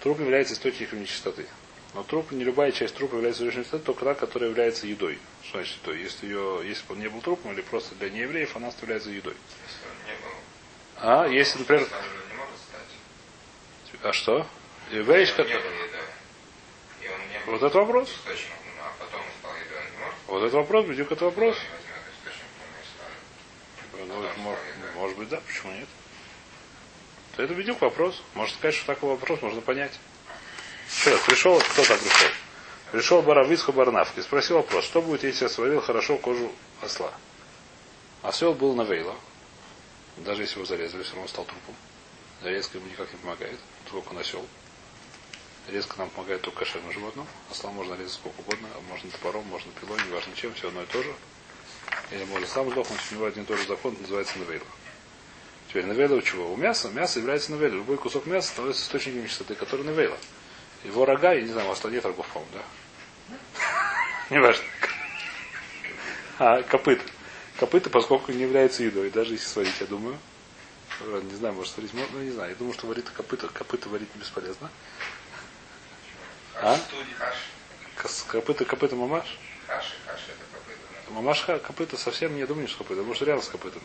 Труп 0.00 0.20
является 0.20 0.52
источником 0.52 1.00
нечистоты. 1.00 1.46
Но 1.94 2.02
труп, 2.02 2.32
не 2.32 2.44
любая 2.44 2.70
часть 2.70 2.94
трупа 2.94 3.16
является 3.16 3.42
источником 3.42 3.60
нечистоты, 3.60 3.84
только 3.84 4.04
та, 4.04 4.14
которая 4.14 4.50
является 4.50 4.86
едой. 4.86 5.18
Что 5.42 5.58
значит 5.58 5.78
едой? 5.82 6.00
Если, 6.00 6.26
ее, 6.26 6.60
если 6.64 6.86
бы 6.86 6.94
он 6.94 7.00
не 7.00 7.08
был 7.08 7.20
трупом 7.22 7.52
или 7.52 7.62
просто 7.62 7.94
для 7.94 8.10
неевреев, 8.10 8.54
она 8.56 8.70
является 8.80 9.10
едой. 9.10 9.34
А, 10.96 11.26
если, 11.26 11.60
например... 11.60 11.88
А 14.02 14.12
что? 14.12 14.46
Вещь, 14.90 15.34
которая... 15.34 15.62
Вот 17.46 17.62
это 17.62 17.78
вопрос. 17.78 18.14
Вот 20.26 20.42
это 20.42 20.56
вопрос, 20.56 20.86
бедюк 20.86 21.10
это 21.10 21.24
вопрос. 21.24 21.56
Ну, 24.06 24.22
это 24.22 24.38
может, 24.40 24.60
может 24.94 25.16
быть, 25.16 25.28
да, 25.30 25.40
почему 25.46 25.72
нет? 25.72 25.88
То 27.36 27.42
это 27.42 27.54
бедюк 27.54 27.80
вопрос. 27.80 28.22
Можно 28.34 28.54
сказать, 28.54 28.74
что 28.74 28.86
такой 28.86 29.10
вопрос 29.10 29.40
можно 29.40 29.60
понять. 29.62 29.92
Еще 30.88 31.16
пришел, 31.18 31.58
кто 31.58 31.84
там 31.84 31.98
пришел? 31.98 32.28
Пришел 32.92 33.22
Баравицху 33.22 33.72
Барнавки, 33.72 34.20
спросил 34.20 34.56
вопрос, 34.56 34.84
что 34.84 35.02
будет, 35.02 35.22
если 35.22 35.44
я 35.44 35.48
сварил 35.50 35.80
хорошо 35.80 36.16
кожу 36.16 36.50
осла? 36.80 37.12
Осел 38.22 38.54
был 38.54 38.74
на 38.74 38.82
вейла. 38.82 39.14
Даже 40.16 40.42
если 40.42 40.56
его 40.56 40.64
зарезали, 40.64 41.02
все 41.02 41.12
равно 41.12 41.28
стал 41.28 41.44
трупом. 41.44 41.74
Зарезка 42.42 42.78
ему 42.78 42.88
никак 42.88 43.12
не 43.12 43.18
помогает, 43.18 43.58
только 43.90 44.08
он 44.08 44.18
осел. 44.18 44.44
Резко 45.68 45.98
нам 45.98 46.08
помогает 46.08 46.40
только 46.40 46.60
кошерному 46.60 46.92
животному. 46.92 47.28
Осла 47.50 47.70
можно 47.70 47.94
резать 47.94 48.14
сколько 48.14 48.40
угодно, 48.40 48.68
можно 48.88 49.10
топором, 49.10 49.44
можно 49.44 49.70
пилой, 49.72 49.98
неважно 50.08 50.34
чем, 50.34 50.54
все 50.54 50.68
одно 50.68 50.82
и 50.82 50.86
то 50.86 51.02
же. 51.02 51.12
Или 52.10 52.24
может 52.24 52.48
сам 52.48 52.70
сдохнуть, 52.70 53.00
у 53.10 53.14
него 53.14 53.26
один 53.26 53.42
и 53.42 53.46
тот 53.46 53.58
же 53.58 53.66
закон, 53.66 53.94
называется 54.00 54.38
навейла. 54.38 54.66
Теперь 55.68 55.84
навейла 55.84 56.16
у 56.16 56.22
чего? 56.22 56.50
У 56.50 56.56
мяса. 56.56 56.88
Мясо 56.88 57.18
является 57.18 57.52
навейла. 57.52 57.74
Любой 57.74 57.98
кусок 57.98 58.24
мяса 58.24 58.48
становится 58.48 58.82
источником 58.82 59.28
чистоты, 59.28 59.54
который 59.54 59.84
навейла. 59.84 60.16
Его 60.84 61.04
рога, 61.04 61.32
я 61.32 61.42
не 61.42 61.48
знаю, 61.48 61.66
у 61.66 61.70
вас 61.70 61.82
нет 61.84 62.04
рогов, 62.04 62.26
по-моему, 62.28 62.52
да? 62.54 62.62
Не 64.30 64.40
важно. 64.40 64.64
А 66.38 66.62
копыта. 66.62 67.02
Копыта, 67.58 67.90
поскольку 67.90 68.30
не 68.30 68.42
является 68.42 68.84
едой, 68.84 69.10
даже 69.10 69.32
если 69.32 69.46
сварить, 69.46 69.80
я 69.80 69.86
думаю. 69.86 70.16
Не 71.00 71.34
знаю, 71.34 71.54
может 71.54 71.72
сварить, 71.72 71.92
ну 71.94 72.20
не 72.20 72.30
знаю. 72.30 72.50
Я 72.50 72.56
думаю, 72.56 72.74
что 72.74 72.86
варит 72.86 73.08
копыта. 73.10 73.48
Копыта 73.48 73.88
варить 73.88 74.08
бесполезно. 74.14 74.70
А? 76.54 76.78
Копыта, 78.28 78.64
копыта 78.64 78.96
мамаш? 78.96 79.38
Мамаш 81.10 81.42
копыта 81.42 81.96
совсем 81.96 82.36
не 82.36 82.46
думаю, 82.46 82.68
что 82.68 82.78
копыта. 82.78 83.02
Может, 83.02 83.22
рядом 83.22 83.42
с 83.42 83.48
копытом. 83.48 83.82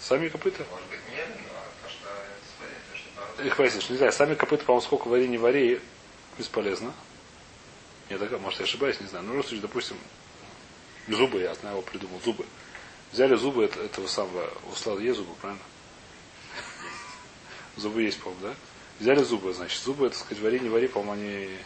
Сами 0.00 0.28
копыта? 0.28 0.64
Может 0.70 0.88
быть, 0.88 1.00
нет, 1.10 1.28
но 1.28 1.88
то, 1.88 2.96
что 3.36 3.42
их 3.42 3.58
выяснишь, 3.58 3.88
не 3.90 3.96
знаю, 3.96 4.12
сами 4.12 4.34
копыта, 4.34 4.64
по-моему, 4.64 4.84
сколько 4.84 5.08
вари, 5.08 5.28
не 5.28 5.38
вари, 5.38 5.80
бесполезно. 6.38 6.94
Я 8.08 8.18
так, 8.18 8.30
может, 8.40 8.60
я 8.60 8.64
ошибаюсь, 8.64 9.00
не 9.00 9.06
знаю. 9.06 9.24
Ну, 9.26 9.34
просто, 9.34 9.56
допустим, 9.56 9.98
зубы, 11.08 11.40
я 11.40 11.54
знаю, 11.54 11.76
его 11.76 11.82
придумал, 11.82 12.20
зубы. 12.24 12.46
Взяли 13.12 13.34
зубы 13.36 13.64
это, 13.64 13.80
этого 13.80 14.06
самого, 14.06 14.50
у 14.70 14.74
Слава 14.74 14.98
есть 15.00 15.18
зубы, 15.18 15.34
правильно? 15.40 15.62
Зубы 17.76 18.02
есть, 18.02 18.20
по-моему, 18.20 18.48
да? 18.48 18.54
Взяли 19.00 19.22
зубы, 19.22 19.52
значит, 19.52 19.80
зубы, 19.82 20.06
это 20.06 20.18
сказать, 20.18 20.42
вари, 20.42 20.60
не 20.60 20.68
вари, 20.68 20.88
по-моему, 20.88 21.12
они, 21.12 21.56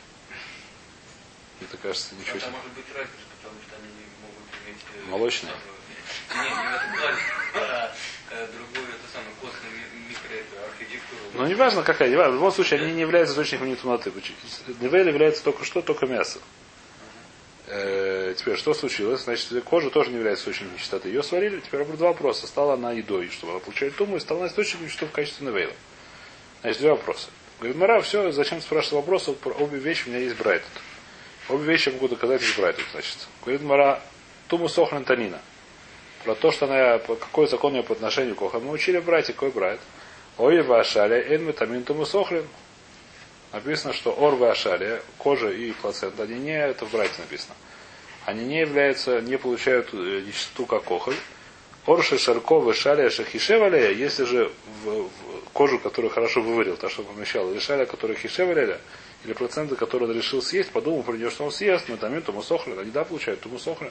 мне 1.58 1.68
так 1.70 1.80
кажется, 1.80 2.14
ничего 2.14 2.38
себе. 2.38 2.50
может 2.50 2.72
быть 2.72 2.84
разница, 2.94 3.24
потому 3.38 3.60
что 3.66 3.76
они 3.76 3.86
не 3.86 4.06
могут 4.20 4.48
иметь... 4.66 4.82
э, 4.94 5.10
Молочные? 5.10 5.52
Не, 6.30 6.42
не 6.42 6.68
в 6.68 6.74
этом 6.74 6.96
плане, 6.96 7.22
а 7.54 7.94
э, 8.30 8.48
другую, 8.52 8.88
это 8.94 9.06
самое, 9.12 9.34
костную 9.40 9.61
архитектуру. 11.12 11.44
Ну, 11.44 11.50
неважно 11.50 11.82
какая, 11.82 12.10
неважно. 12.10 12.32
В 12.32 12.36
любом 12.36 12.52
случае, 12.52 12.80
они 12.80 12.92
не 12.92 13.00
являются 13.00 13.34
источником 13.34 13.68
нетумноты. 13.68 14.12
Невель 14.80 15.08
является 15.08 15.42
только 15.42 15.64
что? 15.64 15.82
Только 15.82 16.06
мясо. 16.06 16.38
Э, 17.68 18.34
теперь, 18.36 18.56
что 18.56 18.74
случилось? 18.74 19.22
Значит, 19.22 19.64
кожа 19.64 19.90
тоже 19.90 20.10
не 20.10 20.16
является 20.16 20.44
источником 20.44 20.74
нечистоты. 20.74 21.08
Ее 21.08 21.22
сварили, 21.22 21.60
теперь 21.60 21.84
два 21.84 22.08
вопроса. 22.08 22.46
Стала 22.46 22.74
она 22.74 22.92
едой, 22.92 23.30
чтобы 23.30 23.52
она 23.52 23.60
получала 23.60 23.90
туму, 23.92 24.16
и 24.16 24.20
стала 24.20 24.46
источником 24.46 24.84
нечистоты 24.86 25.10
в 25.10 25.14
качестве 25.14 25.46
невейла. 25.46 25.72
Значит, 26.60 26.80
два 26.82 26.90
вопроса. 26.90 27.28
Говорит, 27.58 27.76
Мара, 27.76 28.00
все, 28.00 28.32
зачем 28.32 28.60
спрашивать 28.60 28.94
вопросы? 28.94 29.32
Про 29.32 29.52
обе 29.52 29.78
вещи 29.78 30.04
у 30.06 30.10
меня 30.10 30.18
есть 30.18 30.36
брайтут. 30.36 30.68
Обе 31.48 31.64
вещи 31.64 31.88
я 31.88 31.94
могу 31.94 32.08
доказать 32.08 32.42
из 32.42 32.56
брайтут, 32.56 32.84
значит. 32.92 33.16
Говорит 33.42 33.62
Мара, 33.62 34.02
туму 34.48 34.68
сохран 34.68 35.04
танина. 35.04 35.40
Про 36.24 36.34
то, 36.34 36.50
что 36.52 36.66
она, 36.66 36.98
какой 36.98 37.48
закон 37.48 37.74
у 37.74 37.82
по 37.82 37.94
отношению 37.94 38.34
к 38.34 38.42
охам. 38.42 38.64
Мы 38.64 38.72
учили 38.72 38.98
в 38.98 39.04
брате, 39.04 39.32
какой 39.32 39.50
брайт. 39.50 39.80
Ой, 40.38 40.62
вашаля, 40.62 41.20
эн 41.20 41.44
метамин 41.44 41.84
туму 41.84 42.06
сохрин. 42.06 42.46
Написано, 43.52 43.92
что 43.92 44.12
орвы 44.12 44.48
ашали, 44.48 45.02
кожа 45.18 45.50
и 45.50 45.72
плацента, 45.72 46.22
они 46.22 46.38
не, 46.38 46.58
это 46.58 46.86
в 46.86 46.90
брате 46.90 47.12
написано. 47.18 47.54
Они 48.24 48.44
не 48.44 48.60
являются, 48.60 49.20
не 49.20 49.36
получают 49.36 49.92
э, 49.92 50.22
нечистоту 50.26 50.64
как 50.64 50.90
охоль. 50.90 51.16
Орши, 51.84 52.16
шарковы, 52.16 52.72
шаля, 52.72 53.10
шахишеваля, 53.10 53.90
если 53.90 54.24
же 54.24 54.50
в, 54.84 55.02
в 55.02 55.10
кожу, 55.52 55.78
которую 55.80 56.10
хорошо 56.10 56.40
выварил, 56.40 56.76
то, 56.76 56.88
что 56.88 57.02
помещал, 57.02 57.50
или 57.50 57.58
шаля, 57.58 57.84
которую 57.84 58.16
хишеваля, 58.16 58.78
или 59.24 59.32
проценты, 59.34 59.76
которые 59.76 60.08
он 60.08 60.16
решил 60.16 60.40
съесть, 60.40 60.70
подумал 60.70 61.02
про 61.02 61.14
нее, 61.14 61.28
что 61.28 61.44
он 61.44 61.50
съест, 61.50 61.88
но 61.88 61.96
там 61.96 62.22
туму 62.22 62.42
сохрин, 62.42 62.78
они 62.78 62.90
да 62.90 63.04
получают 63.04 63.44
сохрин. 63.58 63.90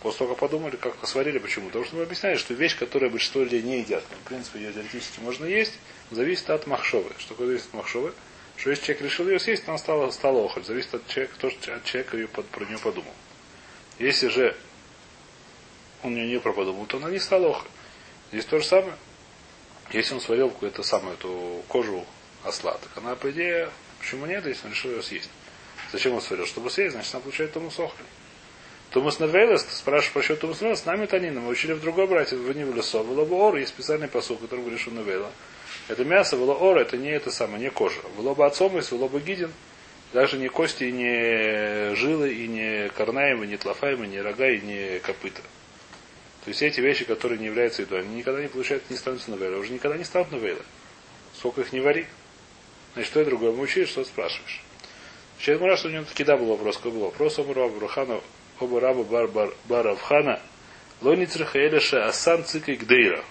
После 0.00 0.18
того, 0.18 0.30
как 0.34 0.40
подумали, 0.40 0.76
как 0.76 0.94
сварили, 1.06 1.38
почему? 1.38 1.66
Потому 1.66 1.84
что 1.84 1.96
мы 1.96 2.02
объясняли, 2.02 2.36
что 2.36 2.54
вещь, 2.54 2.76
которую 2.76 3.10
большинство 3.10 3.42
людей 3.42 3.62
не 3.62 3.80
едят, 3.80 4.04
в 4.04 4.28
принципе, 4.28 4.60
ее 4.60 4.72
теоретически 4.72 5.20
можно 5.20 5.46
есть, 5.46 5.72
зависит 6.10 6.50
от 6.50 6.66
махшовы. 6.66 7.10
Что 7.18 7.30
такое 7.30 7.48
зависит 7.48 7.66
от 7.68 7.74
махшовы? 7.74 8.12
Что 8.56 8.70
если 8.70 8.84
человек 8.84 9.02
решил 9.04 9.28
ее 9.28 9.38
съесть, 9.38 9.64
она 9.66 9.78
стала, 9.78 10.10
стала 10.10 10.44
охоль. 10.44 10.64
Зависит 10.64 10.94
от 10.94 11.06
человека, 11.08 11.36
то, 11.38 11.50
что 11.50 11.74
от 11.74 11.84
человека 11.84 12.16
ее 12.16 12.28
под, 12.28 12.46
про 12.46 12.64
нее 12.64 12.78
подумал. 12.78 13.12
Если 13.98 14.28
же 14.28 14.56
он 16.02 16.14
ее 16.14 16.26
не 16.26 16.40
проподумал, 16.40 16.86
то 16.86 16.98
она 16.98 17.10
не 17.10 17.18
стала 17.18 17.50
охоль. 17.50 17.68
Здесь 18.32 18.44
то 18.44 18.58
же 18.58 18.64
самое. 18.64 18.94
Если 19.92 20.14
он 20.14 20.20
сварил 20.20 20.50
какую-то 20.50 20.82
самую 20.82 21.14
эту 21.14 21.62
кожу 21.68 22.04
осла, 22.44 22.78
так 22.78 22.90
она, 22.96 23.14
по 23.14 23.30
идее, 23.30 23.70
почему 24.00 24.26
нет, 24.26 24.44
если 24.46 24.66
он 24.66 24.72
решил 24.72 24.90
ее 24.90 25.02
съесть? 25.02 25.30
Зачем 25.92 26.14
он 26.14 26.20
сварил? 26.20 26.46
Чтобы 26.46 26.70
съесть, 26.70 26.92
значит, 26.92 27.14
она 27.14 27.22
получает 27.22 27.52
тому 27.52 27.70
сохль. 27.70 28.02
Тумас 28.90 29.18
Навейлес, 29.18 29.66
спрашиваешь 29.70 30.12
про 30.12 30.22
счет 30.22 30.40
Тумас 30.40 30.60
Навейлес, 30.60 30.84
нами 30.84 31.06
Танина. 31.06 31.40
Мы 31.40 31.48
учили 31.48 31.72
в 31.72 31.80
другой 31.80 32.06
братьев, 32.06 32.38
в 32.38 32.56
Нивлесо, 32.56 33.02
в 33.02 33.10
Лоба 33.10 33.56
есть 33.58 33.70
специальный 33.70 34.08
посыл, 34.08 34.36
который 34.36 34.60
говорит, 34.60 34.80
что 34.80 34.90
Навейла. 34.90 35.30
Это 35.88 36.04
мясо, 36.04 36.36
Ор, 36.36 36.78
это 36.78 36.96
не 36.96 37.10
это 37.10 37.30
самое, 37.30 37.62
не 37.62 37.70
кожа. 37.70 38.00
В 38.16 38.20
Лоба 38.20 38.46
Отцом 38.46 38.74
есть, 38.76 38.90
в 38.90 38.96
Лоба 38.96 39.20
Гидин, 39.20 39.52
даже 40.12 40.38
не 40.38 40.48
кости, 40.48 40.84
и 40.84 40.92
не 40.92 41.94
жилы, 41.94 42.32
и 42.32 42.46
не 42.48 42.88
корнаемы, 42.90 43.46
не 43.46 43.56
тлафаемы, 43.56 44.06
не 44.06 44.20
рога, 44.20 44.48
и 44.48 44.60
не 44.60 44.98
копыта. 45.00 45.42
То 46.44 46.50
есть 46.50 46.62
эти 46.62 46.80
вещи, 46.80 47.04
которые 47.04 47.38
не 47.40 47.46
являются 47.46 47.82
едой, 47.82 48.02
они 48.02 48.16
никогда 48.16 48.40
не 48.40 48.48
получают, 48.48 48.88
не 48.88 48.96
станут 48.96 49.26
Навейла. 49.26 49.58
Уже 49.58 49.72
никогда 49.72 49.98
не 49.98 50.04
станут 50.04 50.30
Навейла. 50.30 50.62
Сколько 51.34 51.62
их 51.62 51.72
не 51.72 51.80
вари. 51.80 52.06
Значит, 52.94 53.10
что 53.10 53.20
и 53.20 53.24
другое. 53.24 53.50
Мы 53.50 53.64
учили, 53.64 53.84
что 53.84 54.04
спрашиваешь. 54.04 54.62
Сейчас 55.38 55.60
мы 55.60 55.66
раз 55.66 55.84
у 55.84 55.88
него 55.88 56.04
таки 56.04 56.22
да 56.22 56.36
был 56.36 56.46
вопрос. 56.46 56.76
Какой 56.76 56.92
был 56.92 57.00
вопрос? 57.00 57.38
Омру 57.38 57.64
Абрахана 57.64 58.20
оба 58.60 58.80
раба 58.80 59.04
бар, 59.04 59.28
бар, 59.28 59.54
бар 59.64 59.88
Авхана, 59.88 60.40
лоницраха 61.00 61.58
элеша 61.66 62.06
асан 62.06 62.44
цикай 62.44 62.76
гдейра. 62.76 63.24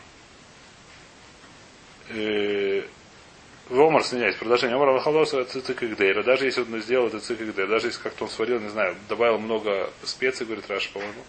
Вомар, 3.70 4.04
извиняюсь, 4.04 4.36
продолжение. 4.36 4.76
Омар 4.76 4.90
Авхалоса 4.90 5.44
цикай 5.46 5.88
гдейра. 5.90 6.24
Даже 6.24 6.46
если 6.46 6.62
он 6.62 6.82
сделал 6.82 7.08
это 7.08 7.20
цикай 7.20 7.48
гдейра, 7.48 7.68
даже 7.68 7.88
если 7.88 8.02
как-то 8.02 8.26
он 8.26 8.30
сварил, 8.30 8.60
не 8.60 8.70
знаю, 8.70 8.96
добавил 9.10 9.40
много 9.40 9.92
специй, 10.04 10.46
говорит 10.46 10.70
Раша, 10.70 10.92
по-моему, 10.92 11.24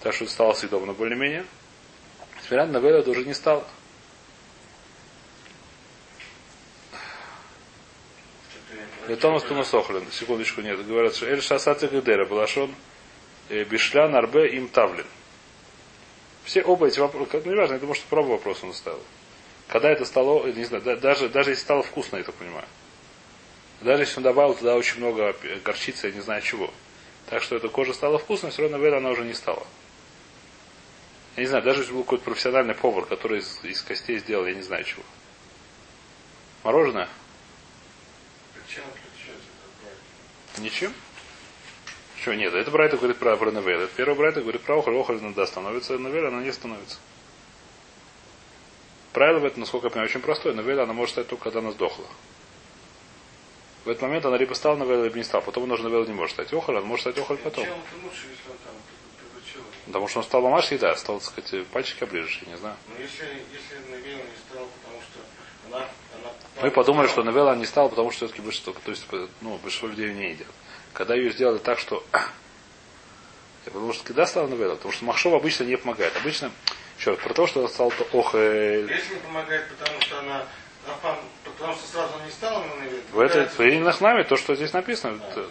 так 0.00 0.14
что 0.14 0.26
стало 0.26 0.54
съедобно 0.54 0.94
более-менее. 0.94 1.44
Теперь 2.42 2.62
на 2.64 2.78
это 2.78 3.10
уже 3.10 3.24
не 3.24 3.34
стало. 3.34 3.66
Томас 9.16 9.42
Томас 9.42 9.72
Охлин, 9.72 10.04
секундочку, 10.10 10.60
нет, 10.60 10.86
говорят, 10.86 11.14
что 11.14 11.26
Эль 11.26 11.40
Шасат 11.40 11.82
Гедера, 11.90 12.26
Балашон, 12.26 12.74
Бишлян, 13.48 14.14
Арбе, 14.14 14.56
им 14.56 14.68
Тавлин. 14.68 15.06
Все 16.44 16.62
оба 16.62 16.86
эти 16.88 16.98
вопросы, 16.98 17.42
ну, 17.44 17.50
не 17.50 17.56
важно, 17.56 17.74
я 17.74 17.78
думаю, 17.80 17.94
что 17.94 18.06
про 18.08 18.20
оба 18.20 18.30
вопроса 18.32 18.66
он 18.66 18.74
ставил. 18.74 19.02
Когда 19.68 19.90
это 19.90 20.04
стало, 20.04 20.46
не 20.46 20.64
знаю, 20.64 20.82
да- 20.82 20.96
даже, 20.96 21.28
даже 21.28 21.50
если 21.50 21.62
стало 21.62 21.82
вкусно, 21.82 22.16
я 22.16 22.24
так 22.24 22.34
понимаю. 22.34 22.66
Даже 23.80 24.02
если 24.02 24.16
он 24.16 24.22
добавил 24.22 24.54
туда 24.54 24.74
очень 24.74 24.98
много 24.98 25.36
горчицы, 25.64 26.08
я 26.08 26.12
не 26.12 26.20
знаю 26.20 26.42
чего. 26.42 26.72
Так 27.26 27.42
что 27.42 27.56
эта 27.56 27.68
кожа 27.68 27.92
стала 27.92 28.18
вкусной, 28.18 28.50
все 28.50 28.62
равно 28.62 28.78
Вера 28.78 28.96
она 28.96 29.10
уже 29.10 29.24
не 29.24 29.34
стала. 29.34 29.66
Я 31.36 31.42
не 31.42 31.48
знаю, 31.48 31.62
даже 31.62 31.82
если 31.82 31.92
был 31.92 32.02
какой-то 32.02 32.24
профессиональный 32.24 32.74
повар, 32.74 33.04
который 33.04 33.40
из, 33.40 33.60
из 33.62 33.82
костей 33.82 34.18
сделал, 34.18 34.46
я 34.46 34.54
не 34.54 34.62
знаю 34.62 34.84
чего. 34.84 35.02
Мороженое? 36.64 37.08
Чем 38.68 38.82
отличается? 38.84 39.48
Ничем? 40.58 40.92
Что, 42.28 42.34
нет, 42.34 42.52
это 42.52 42.70
ברייתא 42.70 42.98
говорит 42.98 43.16
про, 43.16 43.38
про 43.38 43.50
נבילה. 43.50 43.84
Это 43.84 43.96
первый 43.96 44.14
ברייתא 44.14 44.42
говорит 44.42 44.60
про 44.60 44.78
אוכל, 44.78 44.94
אוכל 44.98 45.18
иногда 45.18 45.46
становится, 45.46 45.96
נבילה 45.96 46.26
она 46.26 46.42
не 46.42 46.52
становится. 46.52 46.98
Правило 49.14 49.38
в 49.38 49.46
этом, 49.46 49.60
насколько 49.60 49.86
я 49.86 49.90
понимаю, 49.90 50.10
очень 50.10 50.20
простое. 50.20 50.52
נבילה 50.52 50.78
она 50.78 50.92
может 50.92 51.12
стать 51.12 51.26
только, 51.26 51.44
когда 51.44 51.60
она 51.60 51.70
сдохла. 51.70 52.04
В 53.86 53.88
этот 53.88 54.02
момент 54.02 54.26
она 54.26 54.36
либо 54.36 54.52
стала 54.52 54.76
נבילה, 54.76 55.04
либо 55.04 55.16
не 55.16 55.24
стала. 55.24 55.40
Потом 55.40 55.62
он 55.62 55.72
уже 55.72 55.84
נבילה 55.84 56.06
не 56.06 56.12
может 56.12 56.34
стать 56.34 56.52
אוכל, 56.52 56.76
он 56.76 56.84
может 56.84 57.00
стать 57.00 57.16
אוכל 57.16 57.38
потом. 57.38 57.66
Потому 59.86 60.08
что 60.08 60.18
он 60.18 60.24
стал 60.26 60.42
ממש 60.42 60.70
еда, 60.70 60.94
стал, 60.96 61.20
так 61.20 61.28
сказать, 61.30 61.66
пальчики 61.68 62.04
оближешь, 62.04 62.42
я 62.44 62.52
не 62.52 62.58
знаю. 62.58 62.76
Но 62.88 63.02
если, 63.02 63.24
если 63.24 63.90
נבילה 63.90 64.18
не 64.18 64.36
стал, 64.50 64.68
потому 64.82 65.00
что 65.00 65.74
она... 65.78 65.88
она 66.20 66.32
Мы 66.60 66.70
подумали, 66.72 67.06
что 67.06 67.22
Невелла 67.22 67.56
не 67.56 67.64
стала, 67.64 67.88
потому 67.88 68.10
что 68.10 68.26
все-таки 68.26 68.42
большинство, 68.42 68.74
то 68.84 68.90
есть, 68.90 69.06
ну, 69.40 69.56
большинство 69.62 69.88
людей 69.88 70.12
не 70.12 70.32
едят. 70.32 70.48
Когда 70.98 71.14
ее 71.14 71.30
сделали 71.30 71.58
так, 71.58 71.78
что 71.78 72.04
я 72.12 73.70
подумал, 73.70 73.94
что 73.94 74.02
когда 74.02 74.26
стала 74.26 74.48
Невелла, 74.48 74.74
потому 74.74 74.92
что 74.92 75.04
Махшов 75.04 75.32
обычно 75.32 75.62
не 75.62 75.76
помогает. 75.76 76.12
Обычно, 76.16 76.50
еще 76.98 77.10
раз, 77.10 77.20
про 77.20 77.32
то, 77.34 77.46
что 77.46 77.68
стал 77.68 77.92
то 77.92 78.04
ох, 78.12 78.34
э, 78.34 78.84
Если 78.90 79.14
не 79.14 79.20
помогает, 79.20 79.68
потому 79.68 80.00
что 80.00 80.18
она... 80.18 80.44
Потому 81.44 81.74
что 81.74 81.86
сразу 81.86 82.14
не 82.24 82.30
стала 82.32 82.64
на 82.64 82.74
Навейл. 82.76 83.02
в 83.12 83.20
это, 83.20 83.62
именно 83.62 83.92
с 83.92 84.00
нами, 84.00 84.24
то, 84.24 84.36
что 84.36 84.56
здесь 84.56 84.72
написано, 84.72 85.20
это, 85.30 85.46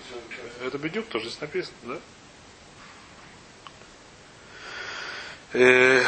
это 0.65 0.77
бедюк, 0.77 1.07
тоже 1.07 1.29
здесь 1.29 1.39
написано, 1.39 1.75
да? 1.83 1.97
Э, 5.53 6.03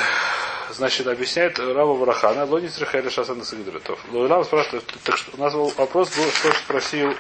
Значит, 0.72 1.08
объясняет 1.08 1.58
Рава 1.58 1.94
Варахана, 1.94 2.46
Лонис 2.46 2.78
Рахаэля 2.78 3.10
Шасана 3.10 3.44
Сагдратов. 3.44 4.00
Лойлам 4.12 4.44
спрашивает, 4.44 4.86
так 5.04 5.18
что 5.18 5.32
у 5.36 5.40
нас 5.40 5.54
был 5.54 5.70
вопрос 5.70 6.16
был, 6.16 6.30
что 6.30 6.52
спросил 6.52 7.16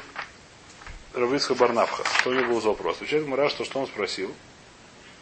Равицха 1.13 1.55
Барнавха. 1.55 2.03
Что 2.19 2.29
у 2.29 2.33
него 2.33 2.53
был 2.53 2.61
за 2.61 2.69
вопрос? 2.69 2.97
Отвечает 2.97 3.25
Мара, 3.27 3.49
что, 3.49 3.65
что 3.65 3.79
он 3.79 3.87
спросил. 3.87 4.33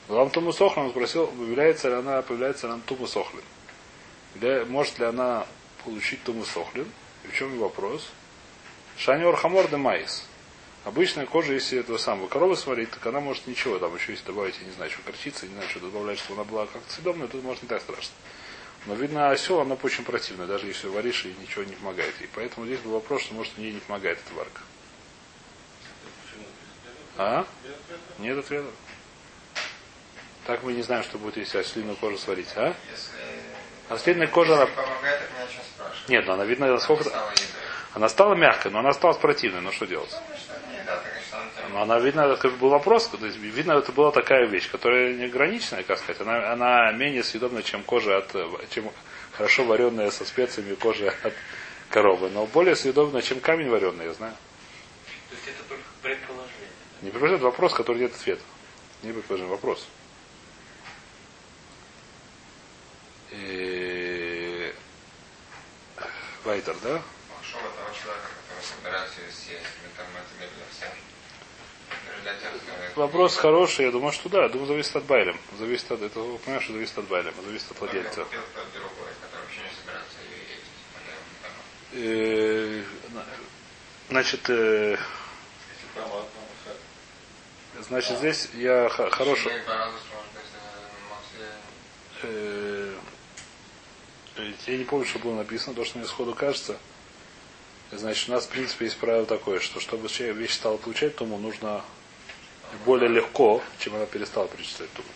Лам 0.09 0.29
Туму 0.29 0.53
Сохлин, 0.53 0.85
он 0.85 0.91
спросил, 0.91 1.27
появляется 1.27 1.89
ли 1.89 1.95
она, 1.95 2.21
появляется 2.21 2.67
ли 2.67 2.73
она 2.73 2.81
Туму 2.85 3.07
Сохлин. 3.07 3.43
Может 4.69 4.99
ли 4.99 5.05
она 5.05 5.45
получить 5.83 6.23
Туму 6.23 6.45
Сохлин? 6.45 6.87
И 7.23 7.27
в 7.27 7.33
чем 7.33 7.53
его 7.53 7.65
вопрос? 7.65 8.09
Шаньор 8.97 9.35
Хамор 9.35 9.67
де 9.69 9.77
Майс. 9.77 10.25
Обычная 10.85 11.25
кожа, 11.25 11.53
если 11.53 11.79
этого 11.79 11.97
самого 11.97 12.27
коровы 12.27 12.55
сварить, 12.55 12.91
так 12.91 13.05
она 13.07 13.19
может 13.19 13.45
ничего, 13.47 13.77
там 13.77 13.93
еще 13.95 14.13
если 14.13 14.25
добавить, 14.25 14.55
я 14.59 14.65
не 14.65 14.71
знаю, 14.71 14.89
что 14.89 15.01
горчицы, 15.05 15.47
не 15.47 15.53
знаю, 15.53 15.69
что 15.69 15.81
добавлять, 15.81 16.19
чтобы 16.19 16.41
она 16.41 16.49
была 16.49 16.65
как-то 16.65 16.93
съедобная, 16.93 17.27
тут 17.27 17.43
может 17.43 17.63
не 17.63 17.67
так 17.67 17.81
страшно. 17.81 18.13
Но 18.85 18.95
видно, 18.95 19.29
осел, 19.29 19.59
она 19.59 19.75
очень 19.83 20.05
противная, 20.05 20.47
даже 20.47 20.67
если 20.67 20.87
варишь 20.87 21.25
и 21.25 21.35
ничего 21.41 21.65
не 21.65 21.75
помогает 21.75 22.13
ей. 22.21 22.29
Поэтому 22.33 22.65
здесь 22.65 22.79
был 22.79 22.91
вопрос, 22.91 23.23
что 23.23 23.33
может 23.33 23.57
ей 23.57 23.73
не 23.73 23.81
помогает 23.81 24.19
эта 24.25 24.33
варка. 24.33 24.61
А? 27.17 27.45
Нет 28.19 28.37
ответа. 28.37 28.67
Так 30.45 30.63
мы 30.63 30.73
не 30.73 30.81
знаем, 30.81 31.03
что 31.03 31.17
будет, 31.17 31.37
если 31.37 31.57
ослиную 31.57 31.95
кожу 31.97 32.17
сварить, 32.17 32.47
а? 32.55 32.73
Если... 32.91 33.11
Ослиная 33.89 34.27
кожа, 34.27 34.53
Если 34.53 34.63
она- 34.63 34.71
помогает, 34.87 35.19
так 35.19 35.49
чем 35.51 35.61
спрашивать. 35.63 36.09
Нет, 36.09 36.25
но 36.27 36.33
она 36.33 36.45
видно, 36.45 36.67
насколько... 36.67 37.03
Стала 37.03 37.31
едой. 37.31 37.45
Она 37.93 38.09
стала 38.09 38.35
мягкой, 38.35 38.71
но 38.71 38.79
она 38.79 38.89
осталась 38.89 39.17
противной. 39.17 39.61
Ну 39.61 39.71
что 39.71 39.87
делать? 39.87 40.11
Ну, 40.11 41.37
она 41.39 41.69
Но 41.69 41.81
она, 41.81 41.99
видно, 41.99 42.21
это 42.21 42.49
был 42.49 42.69
вопрос, 42.69 43.07
то 43.07 43.17
есть, 43.25 43.37
видно, 43.37 43.73
это 43.73 43.91
была 43.91 44.11
такая 44.11 44.45
вещь, 44.45 44.69
которая 44.69 45.13
не 45.13 45.25
ограниченная, 45.25 45.83
как 45.83 45.97
сказать. 45.97 46.21
Она, 46.21 46.51
она 46.51 46.91
менее 46.91 47.23
съедобна, 47.23 47.63
чем 47.63 47.83
кожа 47.83 48.17
от, 48.17 48.35
чем 48.69 48.91
хорошо 49.33 49.63
вареная 49.63 50.11
со 50.11 50.25
специями 50.25 50.75
кожа 50.75 51.13
от 51.23 51.33
коровы. 51.89 52.29
Но 52.29 52.45
более 52.45 52.75
съедобна, 52.75 53.21
чем 53.21 53.39
камень 53.39 53.69
вареный, 53.69 54.05
я 54.05 54.13
знаю. 54.13 54.33
То 55.29 55.35
есть 55.35 55.47
это 55.47 55.63
только 55.67 55.83
предположение. 56.01 56.53
Не 57.01 57.09
предположение, 57.11 57.37
это 57.37 57.45
вопрос, 57.45 57.73
который 57.73 57.99
нет 57.99 58.13
ответа. 58.13 58.41
Не 59.03 59.11
предположение, 59.13 59.51
вопрос. 59.51 59.87
И... 63.31 64.73
Вайтер, 66.43 66.75
да? 66.81 67.01
Пошел 67.37 67.59
от 67.59 67.75
того 67.75 67.89
человека, 67.93 68.27
который 68.49 68.63
собирается 68.63 69.21
ее 69.21 69.31
съесть. 69.31 69.65
Мы 69.83 69.89
там 69.95 70.07
это 70.15 70.33
медленно 70.41 70.65
кто- 72.93 73.01
Вопрос 73.01 73.35
хороший, 73.35 73.85
я 73.85 73.91
думаю, 73.91 74.11
что 74.11 74.29
да. 74.29 74.43
Я 74.43 74.49
думаю, 74.49 74.67
зависит 74.67 74.95
от 74.95 75.03
Байлем. 75.03 75.39
Зависит 75.57 75.91
от 75.91 76.01
этого, 76.01 76.37
понимаешь, 76.37 76.63
что 76.63 76.73
зависит 76.73 76.97
от 76.97 77.05
Байлема, 77.05 77.41
зависит 77.43 77.71
от 77.71 77.79
владельца. 77.79 78.25
Э. 81.93 82.83
Значит, 84.09 84.49
э, 84.49 84.97
значит, 87.81 88.17
здесь 88.17 88.49
я 88.53 88.89
хороший. 88.89 89.51
Э, 92.23 92.23
э, 92.23 92.93
э, 94.37 94.51
я 94.67 94.77
не 94.77 94.83
помню, 94.83 95.05
что 95.05 95.19
было 95.19 95.35
написано, 95.35 95.75
то, 95.75 95.85
что 95.85 95.97
мне 95.97 96.07
сходу 96.07 96.33
кажется. 96.33 96.77
Значит, 97.91 98.29
у 98.29 98.33
нас, 98.33 98.45
в 98.45 98.49
принципе, 98.49 98.85
есть 98.85 98.97
правило 98.97 99.25
такое, 99.25 99.59
что 99.59 99.79
чтобы 99.79 100.09
человек 100.09 100.37
вещь 100.37 100.53
стала 100.53 100.77
получать 100.77 101.15
туму, 101.15 101.37
нужно 101.37 101.83
более 102.85 103.09
легко, 103.09 103.63
чем 103.79 103.95
она 103.95 104.05
перестала 104.05 104.47
перечислять 104.47 104.91
туму. 104.91 105.07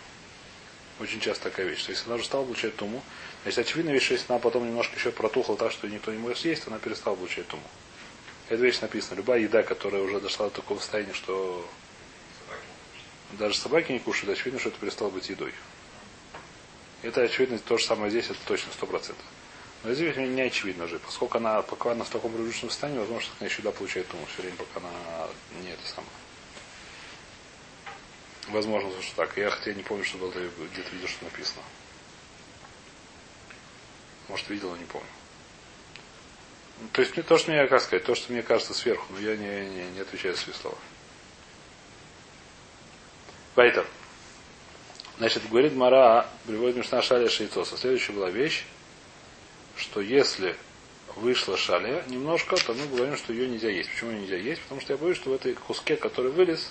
Очень 1.00 1.20
часто 1.20 1.50
такая 1.50 1.66
вещь. 1.66 1.84
То 1.84 1.90
есть, 1.90 2.06
она 2.06 2.14
уже 2.14 2.24
стала 2.24 2.44
получать 2.44 2.76
туму, 2.76 3.02
значит, 3.42 3.58
очевидно 3.58 3.90
вещь, 3.90 4.04
что 4.04 4.14
если 4.14 4.32
она 4.32 4.38
потом 4.38 4.66
немножко 4.66 4.96
еще 4.96 5.10
протухла 5.10 5.56
так, 5.56 5.72
что 5.72 5.86
никто 5.88 6.12
не 6.12 6.18
может 6.18 6.38
съесть, 6.38 6.66
она 6.66 6.78
перестала 6.78 7.14
получать 7.14 7.46
туму. 7.48 7.62
Эта 8.48 8.62
вещь 8.62 8.80
написана. 8.80 9.16
Любая 9.16 9.40
еда, 9.40 9.62
которая 9.62 10.02
уже 10.02 10.20
дошла 10.20 10.48
до 10.48 10.56
такого 10.56 10.78
состояния, 10.78 11.14
что. 11.14 11.66
Даже 13.38 13.56
собаки 13.56 13.92
не 13.92 13.98
кушают, 13.98 14.30
очевидно, 14.36 14.60
что 14.60 14.68
это 14.70 14.78
перестало 14.78 15.10
быть 15.10 15.28
едой. 15.28 15.52
Это 17.02 17.22
очевидно, 17.22 17.58
то 17.58 17.78
же 17.78 17.84
самое 17.84 18.10
здесь, 18.10 18.26
это 18.26 18.38
точно, 18.46 18.72
сто 18.72 18.86
процентов. 18.86 19.24
Но 19.82 19.92
здесь 19.92 20.16
не 20.16 20.28
не 20.28 20.42
очевидно 20.42 20.86
же, 20.86 20.98
поскольку 21.00 21.38
она, 21.38 21.62
пока 21.62 21.92
она 21.92 22.04
в 22.04 22.10
таком 22.10 22.32
привычном 22.32 22.70
состоянии, 22.70 23.00
возможно, 23.00 23.22
что 23.22 23.34
она 23.40 23.48
еще 23.48 23.62
да, 23.62 23.72
получает 23.72 24.06
туму 24.08 24.24
все 24.26 24.42
время, 24.42 24.56
пока 24.56 24.78
она 24.80 25.28
не 25.62 25.70
это 25.70 25.86
самое. 25.86 26.12
Возможно, 28.48 28.90
что 29.02 29.16
так. 29.16 29.36
Я 29.36 29.50
хотя 29.50 29.72
не 29.72 29.82
помню, 29.82 30.04
что 30.04 30.18
было, 30.18 30.30
где-то 30.30 30.90
видел, 30.92 31.08
что 31.08 31.24
написано. 31.24 31.62
Может, 34.28 34.48
видел, 34.50 34.70
но 34.70 34.76
не 34.76 34.84
помню. 34.84 35.08
То 36.92 37.02
есть, 37.02 37.16
мне- 37.16 37.22
то, 37.22 37.38
что 37.38 37.50
мне, 37.50 37.66
как 37.66 37.80
сказать, 37.80 38.04
то, 38.04 38.14
что 38.14 38.32
мне 38.32 38.42
кажется 38.42 38.74
сверху, 38.74 39.12
но 39.12 39.18
я 39.20 39.36
не, 39.36 39.66
не, 39.68 39.84
не 39.90 40.00
отвечаю 40.00 40.34
за 40.34 40.40
свои 40.40 40.54
слова. 40.54 40.78
Вайтер. 43.54 43.86
Значит, 45.18 45.48
говорит 45.50 45.74
Мара, 45.74 46.26
приводит 46.46 46.76
Мишна 46.76 47.02
Шаля 47.02 47.28
Шейцоса. 47.28 47.76
Следующая 47.76 48.12
была 48.12 48.30
вещь, 48.30 48.64
что 49.76 50.00
если 50.00 50.56
вышла 51.16 51.58
шаля 51.58 52.02
немножко, 52.08 52.56
то 52.56 52.72
мы 52.72 52.86
говорим, 52.86 53.16
что 53.16 53.34
ее 53.34 53.46
нельзя 53.46 53.68
есть. 53.68 53.90
Почему 53.90 54.12
ее 54.12 54.20
нельзя 54.20 54.36
есть? 54.36 54.62
Потому 54.62 54.80
что 54.80 54.94
я 54.94 54.98
боюсь, 54.98 55.16
что 55.18 55.30
в 55.30 55.34
этой 55.34 55.52
куске, 55.54 55.96
который 55.96 56.30
вылез, 56.30 56.70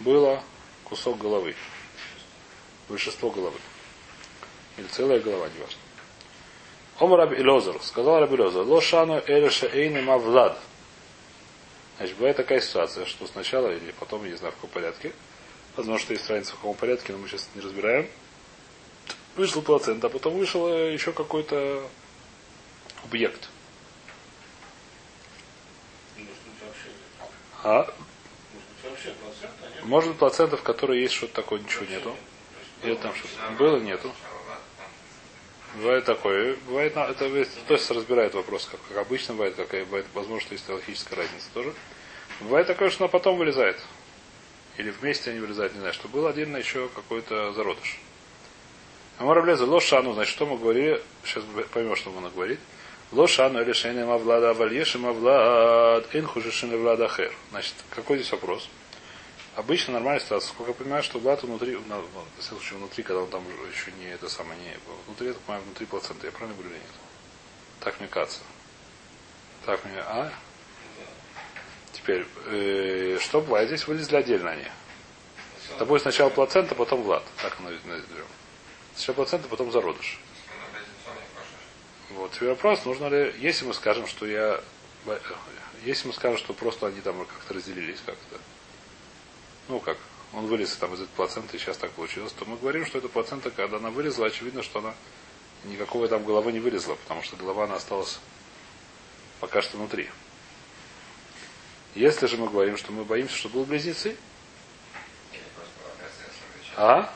было 0.00 0.42
кусок 0.84 1.18
головы. 1.18 1.54
Большинство 2.88 3.30
головы. 3.30 3.58
Или 4.78 4.86
целая 4.86 5.20
голова, 5.20 5.48
неважно. 5.54 5.78
Ом 6.98 7.14
Раби 7.14 7.36
Илозер, 7.36 7.78
сказал 7.82 8.20
Раби 8.20 8.36
Илозер, 8.36 8.62
ло 8.62 8.80
шану 8.80 9.22
элеша 9.26 9.66
эйны 9.66 10.00
мавлад. 10.00 10.58
Значит, 11.98 12.16
бывает 12.16 12.36
такая 12.38 12.60
ситуация, 12.60 13.04
что 13.04 13.26
сначала 13.26 13.68
или 13.68 13.92
потом, 13.92 14.24
я 14.24 14.30
не 14.30 14.36
знаю 14.36 14.52
в 14.52 14.56
каком 14.56 14.70
порядке, 14.70 15.12
возможно, 15.76 16.04
что 16.04 16.12
есть 16.12 16.28
разница 16.28 16.52
в 16.52 16.56
каком 16.56 16.74
порядке, 16.74 17.12
но 17.12 17.18
мы 17.18 17.28
сейчас 17.28 17.48
не 17.54 17.60
разбираем, 17.60 18.08
вышла 19.36 19.60
плацента, 19.60 20.06
а 20.08 20.10
потом 20.10 20.36
вышел 20.36 20.68
еще 20.68 21.12
какой-то 21.12 21.82
объект. 23.04 23.48
А? 27.64 27.92
Может 29.82 30.10
быть, 30.10 30.18
плацента, 30.18 30.56
в 30.56 30.62
которой 30.62 31.00
есть 31.00 31.14
что-то 31.14 31.34
такое, 31.34 31.60
ничего 31.60 31.84
нету. 31.86 32.16
Или 32.82 32.94
там 32.96 33.14
что-то 33.14 33.52
было, 33.58 33.78
нету. 33.78 34.12
Бывает 35.76 36.04
такое. 36.04 36.56
Бывает, 36.66 36.96
это 36.96 37.14
то 37.66 37.74
есть 37.74 37.90
разбирает 37.90 38.34
вопрос, 38.34 38.68
как, 38.70 38.80
как 38.88 38.98
обычно 38.98 39.34
бывает, 39.34 39.54
какая 39.54 39.84
бывает, 39.84 40.06
возможно, 40.12 40.40
что 40.40 40.54
есть 40.54 40.68
логическая 40.68 41.18
разница 41.18 41.46
тоже. 41.54 41.72
Бывает 42.40 42.66
такое, 42.66 42.90
что 42.90 43.04
она 43.04 43.08
потом 43.08 43.38
вылезает. 43.38 43.80
Или 44.78 44.90
вместе 44.90 45.30
они 45.30 45.40
вылезают, 45.40 45.74
не 45.74 45.80
знаю, 45.80 45.94
что 45.94 46.08
был 46.08 46.26
отдельно 46.26 46.56
еще 46.56 46.88
какой-то 46.88 47.52
зародыш. 47.52 47.98
Амараблеза 49.18 49.66
лошану, 49.66 50.14
значит, 50.14 50.32
что 50.32 50.46
мы 50.46 50.56
говорили, 50.56 51.02
сейчас 51.24 51.44
поймем, 51.72 51.94
что 51.96 52.16
она 52.16 52.30
говорит. 52.30 52.58
Лошану 53.12 53.60
или 53.60 53.72
шейна 53.72 54.06
мавлада 54.06 54.50
авальеши 54.50 54.98
мавлад 54.98 56.08
инхужишин 56.14 56.74
влада 56.80 57.08
хер. 57.08 57.32
Значит, 57.50 57.74
какой 57.90 58.16
здесь 58.16 58.32
вопрос? 58.32 58.68
Обычно 59.54 59.92
нормальная 59.92 60.20
ситуация. 60.20 60.48
Сколько 60.48 60.70
я 60.70 60.74
понимаю, 60.74 61.02
что 61.02 61.18
влад 61.18 61.42
внутри, 61.42 61.76
на, 61.76 61.96
ну, 61.96 62.04
в 62.38 62.42
случае, 62.42 62.78
внутри, 62.78 63.04
когда 63.04 63.20
он 63.20 63.28
там 63.28 63.44
еще 63.70 63.92
не 64.00 64.06
это 64.06 64.30
самое, 64.30 64.58
не 64.60 64.74
внутри, 65.06 65.26
я 65.26 65.34
так 65.34 65.42
понимаю, 65.42 65.64
внутри 65.64 65.84
плацента. 65.84 66.24
Я 66.26 66.32
правильно 66.32 66.54
говорю 66.54 66.70
или 66.74 66.78
нет? 66.78 66.90
Так 67.80 68.00
мне 68.00 68.08
кажется. 68.08 68.40
Так 69.66 69.84
мне, 69.84 70.00
а? 70.00 70.32
Теперь, 72.02 72.26
э, 72.46 73.18
что 73.20 73.40
бывает? 73.40 73.68
Здесь 73.68 73.86
вылезли 73.86 74.16
отдельно 74.16 74.50
они. 74.50 74.66
Допустим, 75.78 76.10
сначала 76.10 76.30
плацента, 76.30 76.74
потом 76.74 77.02
влад. 77.02 77.22
Так 77.40 77.56
оно 77.60 77.70
назовем. 77.70 78.26
Сначала 78.94 79.14
плацента, 79.16 79.48
потом 79.48 79.70
зародыш. 79.70 80.18
Вот. 82.10 82.32
Теперь 82.32 82.50
вопрос, 82.50 82.84
нужно 82.84 83.06
ли, 83.06 83.34
если 83.38 83.64
мы 83.64 83.72
скажем, 83.72 84.06
что 84.06 84.26
я, 84.26 84.60
бо- 85.06 85.20
если 85.84 86.08
мы 86.08 86.12
скажем, 86.12 86.38
что 86.38 86.52
просто 86.52 86.88
они 86.88 87.00
там 87.00 87.24
как-то 87.24 87.54
разделились 87.54 88.00
как-то, 88.04 88.38
ну 89.68 89.78
как, 89.78 89.96
он 90.32 90.46
вылез 90.46 90.74
там 90.76 90.92
из 90.94 91.00
этой 91.00 91.10
плаценты, 91.10 91.56
и 91.56 91.60
сейчас 91.60 91.76
так 91.76 91.90
получилось, 91.92 92.32
то 92.32 92.44
мы 92.44 92.56
говорим, 92.56 92.84
что 92.84 92.98
эта 92.98 93.08
плацента, 93.08 93.50
когда 93.50 93.76
она 93.78 93.90
вылезла, 93.90 94.26
очевидно, 94.26 94.62
что 94.62 94.80
она 94.80 94.94
никакого 95.64 96.08
там 96.08 96.24
головы 96.24 96.52
не 96.52 96.60
вылезла, 96.60 96.96
потому 96.96 97.22
что 97.22 97.36
голова 97.36 97.64
она 97.64 97.76
осталась 97.76 98.18
пока 99.40 99.62
что 99.62 99.76
внутри. 99.78 100.10
Если 101.94 102.26
же 102.26 102.36
мы 102.36 102.48
говорим, 102.48 102.76
что 102.76 102.92
мы 102.92 103.04
боимся, 103.04 103.36
что 103.36 103.48
будут 103.48 103.68
близнецы, 103.68 104.16
а? 106.76 107.12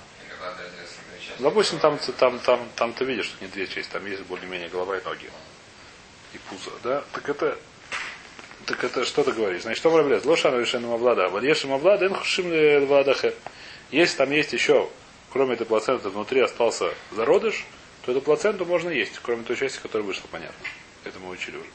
Части. 1.19 1.43
Допустим, 1.43 1.79
там, 1.79 1.99
там, 2.19 2.39
там, 2.41 2.69
там 2.77 2.93
ты 2.93 3.05
видишь, 3.05 3.27
что 3.27 3.45
не 3.45 3.51
две 3.51 3.67
части, 3.67 3.91
там 3.91 4.07
есть 4.07 4.23
более-менее 4.23 4.69
голова 4.69 4.99
и 4.99 5.05
ноги. 5.05 5.31
И 6.35 6.39
пузо, 6.39 6.71
да? 6.83 7.05
Так 7.12 7.29
это, 7.29 7.59
так 8.67 8.85
это 8.85 9.05
что 9.05 9.25
ты 9.25 9.33
говоришь? 9.33 9.62
Значит, 9.62 9.79
что 9.79 9.91
проблема? 9.91 10.21
Лошану 10.25 10.61
решену 10.61 10.89
мавлада. 10.89 11.29
Вальешим 11.29 11.71
мавлада, 11.71 12.07
энхушим 12.07 12.87
владахе. 12.87 13.35
Если 13.91 14.17
там 14.17 14.31
есть 14.31 14.53
еще, 14.53 14.89
кроме 15.33 15.55
этой 15.55 15.67
плаценты, 15.67 16.09
внутри 16.11 16.41
остался 16.41 16.93
зародыш, 17.12 17.65
то 18.05 18.12
эту 18.12 18.21
плаценту 18.21 18.65
можно 18.65 18.91
есть, 18.91 19.19
кроме 19.23 19.45
той 19.45 19.57
части, 19.57 19.79
которая 19.81 20.07
вышла, 20.07 20.27
понятно. 20.31 20.69
Это 21.05 21.19
мы 21.19 21.31
учили 21.31 21.57
уже. 21.57 21.67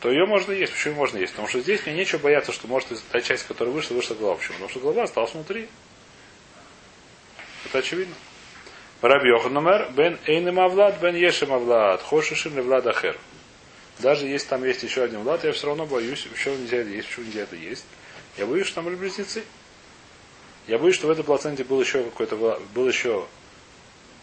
То 0.00 0.10
ее 0.10 0.26
можно 0.26 0.52
есть. 0.52 0.72
Почему 0.72 0.94
можно 0.94 1.18
есть? 1.18 1.32
Потому 1.32 1.48
что 1.48 1.60
здесь 1.60 1.84
мне 1.86 1.94
нечего 1.94 2.18
бояться, 2.18 2.52
что 2.52 2.68
может 2.68 2.88
та 3.10 3.20
часть, 3.20 3.46
которая 3.46 3.72
вышла, 3.72 3.94
вышла 3.94 4.14
голова. 4.14 4.36
Почему? 4.36 4.54
Потому 4.54 4.70
что 4.70 4.80
голова 4.80 5.02
осталась 5.04 5.32
внутри. 5.32 5.68
Это 7.64 7.78
очевидно. 7.78 8.14
Раби 9.02 9.28
Йоханумер, 9.28 9.90
бен 9.92 10.18
эйнем 10.26 10.58
авлад, 10.58 11.00
бен 11.00 11.14
ешем 11.14 11.52
авлад, 11.52 12.02
хошишим 12.02 12.56
левлад 12.56 12.86
ахер. 12.86 13.18
Даже 13.98 14.26
если 14.26 14.48
там 14.48 14.64
есть 14.64 14.82
еще 14.82 15.02
один 15.02 15.20
влад, 15.20 15.44
я 15.44 15.52
все 15.52 15.66
равно 15.66 15.86
боюсь, 15.86 16.26
еще 16.26 16.54
нельзя 16.56 16.78
это 16.78 16.90
есть, 16.90 17.08
почему 17.08 17.26
нельзя 17.26 17.42
это 17.42 17.56
есть. 17.56 17.84
Я 18.36 18.46
боюсь, 18.46 18.66
что 18.66 18.76
там 18.76 18.84
были 18.84 18.96
близнецы. 18.96 19.42
Я 20.66 20.78
боюсь, 20.78 20.96
что 20.96 21.06
в 21.06 21.10
этой 21.10 21.24
плаценте 21.24 21.64
был 21.64 21.80
еще 21.80 22.04
какой-то, 22.04 22.36
был 22.74 22.88
еще 22.88 23.26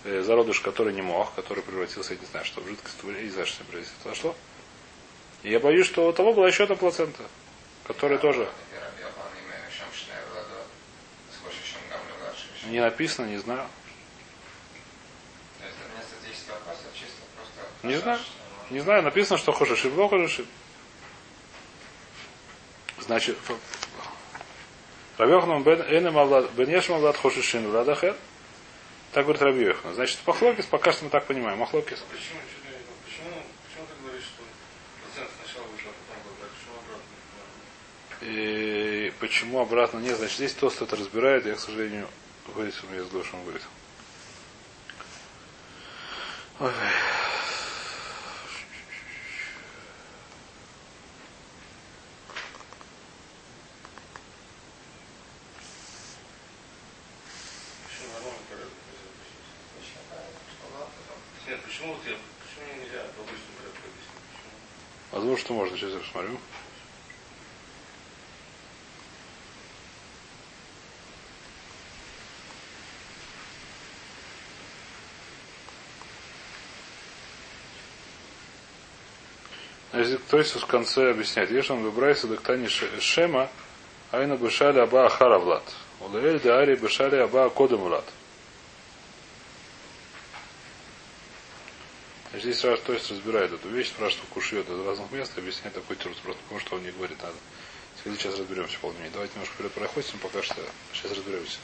э, 0.03 0.21
зародыш, 0.21 0.59
который 0.59 0.93
не 0.93 1.01
мог, 1.01 1.33
который 1.35 1.63
превратился, 1.63 2.13
я 2.13 2.19
не 2.19 2.25
знаю, 2.25 2.45
что 2.45 2.61
в 2.61 2.67
жидкость, 2.67 2.97
я 3.03 3.21
не 3.21 3.29
знаю, 3.29 3.47
что 3.47 3.63
произошло. 3.63 4.35
И 5.43 5.51
я 5.51 5.59
боюсь, 5.59 5.85
что 5.85 6.07
у 6.07 6.13
того 6.13 6.33
была 6.33 6.47
еще 6.47 6.63
одна 6.63 6.75
плацента, 6.75 7.23
которая 7.85 8.17
тоже 8.17 8.49
не 12.67 12.79
написано, 12.79 13.27
не 13.27 13.37
знаю. 13.37 13.67
Не 17.83 17.95
знаю. 17.97 18.19
Не 18.69 18.79
знаю, 18.79 19.03
написано, 19.03 19.37
что 19.37 19.51
хошишим, 19.51 19.95
но 19.95 20.07
хошишим. 20.07 20.47
Значит, 22.99 23.37
Рабьохнам 25.17 25.63
бен 25.63 25.81
энем 25.81 26.17
авлад, 26.17 26.51
бен 26.51 26.69
ешем 26.69 26.95
авлад 26.95 27.17
хошишин 27.17 27.69
владахер. 27.69 28.15
Так 29.11 29.25
говорит 29.25 29.41
Рабьехан. 29.43 29.93
Значит, 29.93 30.19
Махлокис, 30.25 30.65
пока 30.65 30.91
что 30.91 31.03
мы 31.05 31.11
так 31.11 31.27
понимаем. 31.27 31.59
Махлокис. 31.59 32.03
Почему, 32.09 32.39
почему 33.05 33.85
ты 33.85 34.03
говоришь, 34.03 34.23
что 34.23 34.41
процент 35.03 35.29
сначала 35.43 35.67
вышел, 35.67 35.89
а 35.89 35.93
потом 36.07 36.23
был 36.23 36.35
так? 36.41 36.49
Почему 36.49 36.75
обратно? 36.79 37.03
И 38.25 39.11
почему 39.19 39.59
обратно 39.59 39.99
нет? 39.99 40.17
Значит, 40.17 40.37
здесь 40.37 40.53
Тост 40.53 40.81
это 40.81 40.95
разбирает. 40.95 41.45
Я, 41.45 41.55
к 41.55 41.59
сожалению, 41.59 42.07
говорит, 42.53 42.73
у 42.83 42.93
меня 42.93 43.03
с 43.03 43.07
Гошем 43.07 43.43
говорит. 43.43 43.63
Ой. 46.59 46.71
Почему 61.45 61.95
нельзя? 61.95 63.03
Почему? 63.15 63.33
Возможно, 65.11 65.37
что 65.37 65.53
можно. 65.53 65.77
Сейчас 65.77 65.91
я 65.91 65.99
посмотрю. 65.99 66.39
Значит, 79.93 80.25
То 80.25 80.39
есть 80.39 80.55
в 80.55 80.65
конце 80.65 81.11
объясняет. 81.11 81.51
Ешан 81.51 81.83
выбрайся 81.83 82.25
доктани 82.25 82.67
шема, 82.67 83.47
айна 84.11 84.35
бешали 84.35 84.79
аба 84.79 85.05
ахара 85.05 85.37
влад. 85.37 85.63
Улаэль 85.99 86.41
де 86.41 86.49
ари 86.49 86.75
бешали 86.75 87.17
аба 87.17 87.47
кодем 87.51 87.77
влад. 87.77 88.03
Значит, 92.31 92.45
Здесь 92.45 92.63
раз, 92.63 92.79
то 92.79 92.93
есть 92.93 93.11
разбирает 93.11 93.53
эту 93.53 93.69
вещь, 93.69 93.89
спрашивает 93.89 94.27
у 94.31 94.33
Кушьет 94.33 94.67
из 94.67 94.83
разных 94.83 95.11
мест, 95.11 95.37
объясняет 95.37 95.75
такой 95.75 95.95
труд 95.95 96.17
просто, 96.23 96.41
потому 96.41 96.59
что 96.59 96.75
он 96.75 96.83
не 96.83 96.89
говорит 96.89 97.21
надо. 97.21 97.35
Сейчас 98.03 98.39
разберемся 98.39 98.79
полнее. 98.79 99.11
Давайте 99.13 99.35
немножко 99.35 99.53
вперед 99.53 99.71
проходим, 99.73 100.17
пока 100.23 100.41
что 100.41 100.55
сейчас 100.91 101.11
разберемся. 101.11 101.59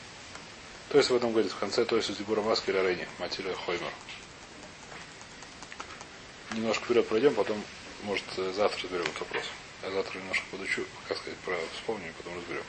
То 0.90 1.00
есть 1.00 1.10
в 1.10 1.16
этом 1.16 1.32
говорит 1.32 1.52
в 1.52 1.58
конце, 1.58 1.84
то 1.84 1.96
есть 1.96 2.12
у 2.12 2.14
Дебура 2.14 2.42
Маски 2.42 2.70
или 2.70 2.78
Рейни, 2.78 3.08
Матиля 3.18 3.56
Хоймер. 3.56 3.92
Немножко 6.52 6.86
вперед 6.86 7.08
пройдем, 7.08 7.34
потом, 7.34 7.64
может, 8.04 8.26
э, 8.38 8.52
завтра 8.56 8.84
разберем 8.84 9.06
этот 9.06 9.20
вопрос. 9.20 9.44
Я 9.84 9.92
завтра 9.92 10.20
немножко 10.20 10.46
подучу, 10.52 10.84
как 11.08 11.18
сказать, 11.18 11.38
про 11.40 11.56
вспомню, 11.74 12.10
и 12.10 12.12
потом 12.12 12.38
разберем. 12.38 12.64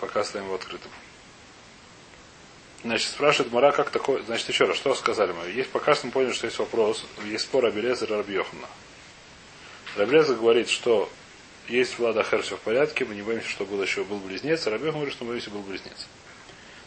Пока 0.00 0.20
оставим 0.20 0.46
его 0.46 0.56
открытым. 0.56 0.90
Значит, 2.84 3.08
спрашивает 3.08 3.52
Мара, 3.52 3.72
как 3.72 3.90
такое... 3.90 4.22
Значит, 4.22 4.48
еще 4.48 4.64
раз, 4.64 4.76
что 4.76 4.94
сказали 4.94 5.32
мы? 5.32 5.50
Есть, 5.50 5.70
пока 5.70 5.94
что 5.94 6.06
мы 6.06 6.12
поняли, 6.12 6.32
что 6.32 6.46
есть 6.46 6.58
вопрос, 6.58 7.04
есть 7.24 7.44
спор 7.44 7.64
Абелеза 7.64 8.04
и 8.04 8.08
Рабьехана. 8.08 8.68
Рабелеза 9.96 10.34
говорит, 10.34 10.68
что 10.68 11.10
есть 11.68 11.98
Влада 11.98 12.22
Хер 12.22 12.42
все 12.42 12.56
в 12.56 12.60
порядке, 12.60 13.04
мы 13.04 13.14
не 13.14 13.22
боимся, 13.22 13.48
что 13.48 13.64
был 13.64 13.82
еще 13.82 14.04
был 14.04 14.18
близнец, 14.18 14.66
а 14.66 14.70
Рабьехан 14.70 14.94
говорит, 14.94 15.14
что 15.14 15.24
мы 15.24 15.30
боимся, 15.30 15.50
был 15.50 15.62
близнец. 15.62 16.06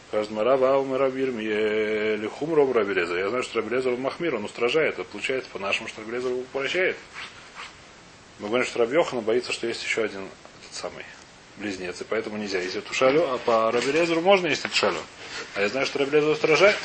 Скажет 0.10 0.32
Мара, 0.32 0.58
Вау, 0.58 0.98
Рабир, 0.98 1.30
Лихум 1.30 2.56
Ром 2.56 2.72
Рабелеза. 2.72 3.16
Я 3.16 3.30
знаю, 3.30 3.44
что 3.44 3.60
Рабелеза 3.60 3.92
Махмир, 3.92 4.36
он 4.36 4.44
устражает. 4.44 4.96
Это 4.96 5.04
получается 5.04 5.50
по-нашему, 5.54 5.88
что 5.88 6.02
Рабелеза 6.02 6.30
его 6.30 6.42
прощает. 6.52 6.98
Мы 8.40 8.48
говорим, 8.48 8.66
что 8.66 8.80
Рабьехан 8.80 9.22
боится, 9.22 9.52
что 9.54 9.68
есть 9.68 9.84
еще 9.84 10.04
один 10.04 10.22
этот 10.22 10.74
самый 10.74 11.06
близнец, 11.58 12.02
и 12.02 12.06
поэтому 12.06 12.38
нельзя 12.38 12.60
есть 12.60 12.76
эту 12.76 12.92
шалю, 12.94 13.24
а 13.30 13.38
по 13.38 13.72
Рабелезеру 13.72 14.22
можно 14.22 14.48
есть 14.48 14.66
эту 14.66 14.76
шалю. 14.76 14.98
А 15.54 15.62
я 15.62 15.70
знаю, 15.70 15.86
что 15.86 16.00
Рабелезер 16.00 16.30
устражает. 16.30 16.76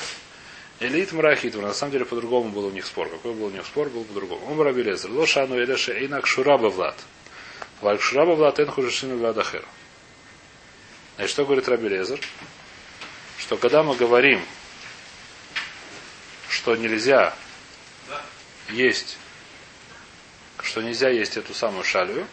Элит 0.80 1.12
Мрахит, 1.12 1.54
на 1.54 1.72
самом 1.72 1.92
деле 1.92 2.04
по-другому 2.04 2.50
был 2.50 2.66
у 2.66 2.70
них 2.70 2.84
спор. 2.84 3.08
Какой 3.08 3.32
был 3.32 3.46
у 3.46 3.50
них 3.50 3.64
спор, 3.64 3.88
был 3.88 4.04
по-другому. 4.04 4.44
Он 4.50 4.60
Рабелезер. 4.60 5.10
Лошану 5.10 5.56
Элеше 5.56 5.92
Эйнак 5.92 6.26
Шураба 6.26 6.66
Влад. 6.66 6.96
Валь 7.80 8.00
Шураба 8.00 8.32
Влад 8.32 8.58
Эн 8.58 8.66
Хужишину 8.66 9.16
Владахер. 9.16 9.64
Значит, 11.16 11.30
что 11.30 11.44
говорит 11.46 11.68
Рабелезер? 11.68 12.20
Что 13.44 13.58
когда 13.58 13.82
мы 13.82 13.94
говорим, 13.94 14.42
что 16.48 16.76
нельзя 16.76 17.34
есть, 18.70 19.18
что 20.62 20.80
нельзя 20.80 21.10
есть 21.10 21.36
эту 21.36 21.52
самую 21.52 21.84
шалью, 21.84 22.26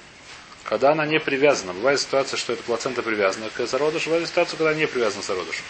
когда 0.63 0.93
она 0.93 1.05
не 1.05 1.19
привязана. 1.19 1.73
Бывает 1.73 1.99
ситуация, 1.99 2.37
что 2.37 2.53
эта 2.53 2.63
плацента 2.63 3.03
привязана 3.03 3.49
к 3.49 3.67
зародышу, 3.67 4.09
бывает 4.09 4.29
ситуация, 4.29 4.55
когда 4.55 4.73
не 4.73 4.87
привязана 4.87 5.21
к 5.21 5.25
зародышу. 5.25 5.61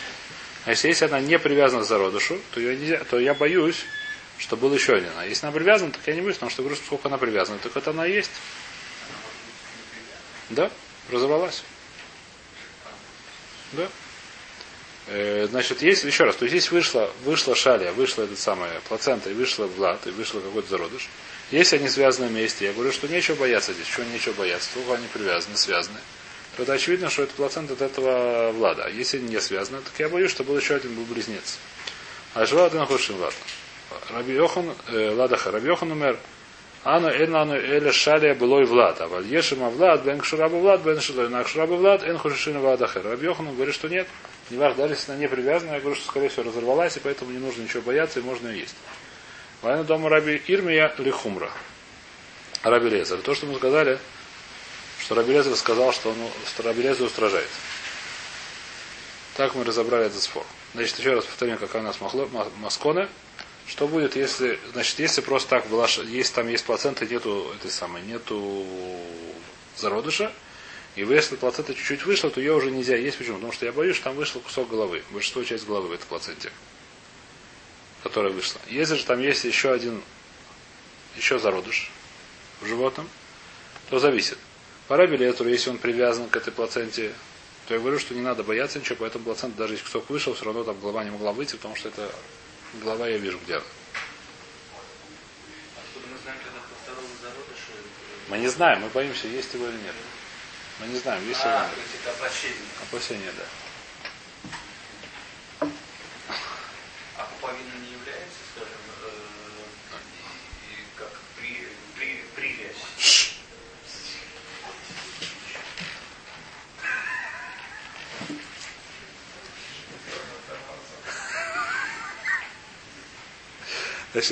Значит, 0.65 0.83
если 0.83 1.05
она 1.05 1.19
не 1.19 1.39
привязана 1.39 1.81
к 1.81 1.87
зародышу, 1.87 2.39
то, 2.51 2.59
ее 2.59 2.77
нельзя, 2.77 3.03
то 3.05 3.17
я 3.17 3.33
боюсь, 3.33 3.83
что 4.37 4.55
был 4.55 4.71
еще 4.71 4.93
один. 4.93 5.09
А 5.17 5.25
если 5.25 5.47
она 5.47 5.55
привязана, 5.55 5.91
так 5.91 6.05
я 6.05 6.13
не 6.13 6.21
боюсь, 6.21 6.35
потому 6.35 6.51
что 6.51 6.61
говорю, 6.61 6.77
сколько 6.77 7.07
она 7.07 7.17
привязана, 7.17 7.57
так 7.57 7.75
это 7.75 7.89
она 7.89 8.05
есть. 8.05 8.29
Да, 10.51 10.69
разорвалась. 11.09 11.63
Да. 13.71 13.87
Э, 15.07 15.47
Значит, 15.49 15.81
есть, 15.81 16.03
еще 16.03 16.23
раз, 16.23 16.35
то 16.35 16.45
есть 16.45 16.53
здесь 16.55 16.71
вышла, 16.71 17.11
вышла 17.25 17.55
шалия, 17.55 17.91
вышла 17.91 18.23
эта 18.23 18.35
самая 18.35 18.79
плацента, 18.87 19.29
и 19.29 19.33
вышла 19.33 19.65
влад, 19.65 20.05
и 20.07 20.11
вышла 20.11 20.39
какой-то 20.39 20.69
зародыш. 20.69 21.09
Если 21.51 21.77
они 21.77 21.89
связаны 21.89 22.27
вместе, 22.27 22.65
я 22.65 22.73
говорю, 22.73 22.91
что 22.91 23.07
нечего 23.07 23.35
бояться 23.35 23.73
здесь, 23.73 23.87
чего 23.87 24.05
нечего 24.05 24.33
бояться, 24.33 24.69
только 24.73 24.93
они 24.93 25.07
привязаны, 25.11 25.57
связаны, 25.57 25.99
то 26.55 26.63
это 26.63 26.73
очевидно, 26.73 27.09
что 27.09 27.23
это 27.23 27.33
плацент 27.33 27.71
от 27.71 27.81
этого 27.81 28.51
влада. 28.51 28.87
Если 28.89 29.19
не 29.19 29.39
связаны, 29.41 29.81
так 29.81 29.93
я 29.97 30.07
боюсь, 30.07 30.31
что 30.31 30.43
был 30.43 30.57
еще 30.57 30.75
один 30.75 30.93
был 30.95 31.03
близнец. 31.03 31.57
А 32.33 32.45
жива 32.45 32.67
один 32.67 32.85
худший 32.85 33.15
влад. 33.15 33.33
Раби 34.09 34.33
Йохан, 34.33 34.73
э, 34.87 35.09
Ладаха, 35.13 35.51
Раби 35.51 35.67
Йохан 35.67 35.91
умер, 35.91 36.17
Ану 36.83 37.09
эн 37.09 37.35
ану 37.35 37.53
эля 37.53 37.91
шалия 37.91 38.33
было 38.33 38.61
и 38.61 38.65
влад. 38.65 39.01
А 39.01 39.07
валь 39.07 39.27
ешема 39.27 39.69
влад, 39.69 40.03
бен 40.03 40.19
кшураба 40.19 40.55
влад, 40.55 40.81
бен 40.81 40.99
шилой 40.99 41.29
на 41.29 41.43
кшураба 41.43 41.73
влад, 41.73 42.03
эн 42.03 42.17
хушишина 42.17 42.59
владахер. 42.59 43.03
Раби 43.03 43.25
Йохан 43.25 43.53
говорит, 43.53 43.75
что 43.75 43.87
нет, 43.87 44.07
не 44.51 44.57
важно, 44.57 44.83
даже 44.83 44.93
если 44.93 45.11
она 45.11 45.21
не 45.21 45.27
привязана, 45.27 45.73
я 45.73 45.79
говорю, 45.79 45.95
что 45.95 46.07
скорее 46.07 46.29
всего 46.29 46.43
разорвалась, 46.43 46.97
и 46.97 46.99
поэтому 46.99 47.31
не 47.31 47.39
нужно 47.39 47.63
ничего 47.63 47.81
бояться, 47.81 48.19
и 48.19 48.23
можно 48.23 48.47
ее 48.49 48.61
есть. 48.61 48.75
Война 49.61 49.83
дома 49.83 50.09
Раби 50.09 50.41
Ирмия 50.47 50.93
Лихумра. 50.97 51.49
Раби 52.63 52.89
Лезер. 52.89 53.19
То, 53.21 53.33
что 53.33 53.45
мы 53.45 53.55
сказали, 53.55 53.99
что 54.99 55.15
Раби 55.15 55.33
Лезер 55.33 55.55
сказал, 55.55 55.93
что, 55.93 56.09
он, 56.09 56.17
Раби 56.63 56.83
Лезер 56.83 57.05
устражает. 57.05 57.49
Так 59.35 59.55
мы 59.55 59.63
разобрали 59.63 60.07
этот 60.07 60.21
спор. 60.21 60.45
Значит, 60.73 60.99
еще 60.99 61.13
раз 61.13 61.25
повторим, 61.25 61.57
какая 61.57 61.81
у 61.81 61.85
нас 61.85 61.99
махло, 62.01 62.27
масконы. 62.57 63.07
Что 63.67 63.87
будет, 63.87 64.15
если, 64.15 64.59
значит, 64.73 64.99
если 64.99 65.21
просто 65.21 65.49
так 65.49 65.67
была, 65.67 65.87
есть 66.05 66.33
там 66.33 66.47
есть 66.47 66.65
плацента, 66.65 67.05
нету 67.05 67.51
этой 67.55 67.71
самой, 67.71 68.01
нету 68.01 68.65
зародыша, 69.77 70.31
и 70.95 71.01
если 71.01 71.37
плацента 71.37 71.73
чуть-чуть 71.73 72.05
вышла, 72.05 72.29
то 72.29 72.41
ее 72.41 72.53
уже 72.53 72.69
нельзя 72.69 72.97
есть. 72.97 73.17
Почему? 73.17 73.35
Потому 73.35 73.53
что 73.53 73.65
я 73.65 73.71
боюсь, 73.71 73.95
что 73.95 74.05
там 74.05 74.15
вышел 74.15 74.41
кусок 74.41 74.69
головы, 74.69 75.03
большинство 75.11 75.43
часть 75.43 75.65
головы 75.65 75.87
в 75.87 75.93
этой 75.93 76.05
плаценте, 76.05 76.51
которая 78.03 78.33
вышла. 78.33 78.59
Если 78.67 78.95
же 78.95 79.05
там 79.05 79.21
есть 79.21 79.45
еще 79.45 79.71
один, 79.71 80.01
еще 81.15 81.39
зародыш 81.39 81.91
в 82.59 82.65
животном, 82.65 83.07
то 83.89 83.99
зависит. 83.99 84.37
Пора 84.87 85.07
билету, 85.07 85.47
если 85.47 85.69
он 85.69 85.77
привязан 85.77 86.27
к 86.27 86.35
этой 86.35 86.51
плаценте, 86.51 87.13
то 87.67 87.73
я 87.73 87.79
говорю, 87.79 87.97
что 87.97 88.13
не 88.13 88.21
надо 88.21 88.43
бояться 88.43 88.79
ничего, 88.79 88.97
поэтому 88.99 89.23
плацента, 89.23 89.59
даже 89.59 89.75
если 89.75 89.85
кусок 89.85 90.09
вышел, 90.09 90.33
все 90.33 90.43
равно 90.43 90.65
там 90.65 90.77
голова 90.81 91.05
не 91.05 91.11
могла 91.11 91.31
выйти, 91.31 91.55
потому 91.55 91.77
что 91.77 91.87
это 91.87 92.13
голова 92.81 93.07
я 93.07 93.17
вижу 93.17 93.39
где. 93.45 93.59
По 93.59 93.63
второму 96.83 97.07
зародышу? 97.21 97.71
Мы 98.27 98.39
не 98.39 98.49
знаем, 98.49 98.81
мы 98.81 98.89
боимся, 98.89 99.27
есть 99.29 99.53
его 99.53 99.67
или 99.67 99.77
нет. 99.77 99.95
Мы 100.81 100.87
не 100.87 100.97
знаем, 100.97 101.25
есть 101.27 101.39
есть 101.77 101.93
это 102.03 102.09
опасение. 102.09 102.57
Да. 103.37 103.43
А 107.17 107.25
пуповина 107.25 107.75
не 107.85 107.91
является, 107.91 108.39
скажем, 108.55 108.81
э, 109.03 109.11
и 110.71 110.73
как 110.97 111.11
при, 111.37 111.67
при, 111.95 112.23
привязь? 112.35 112.81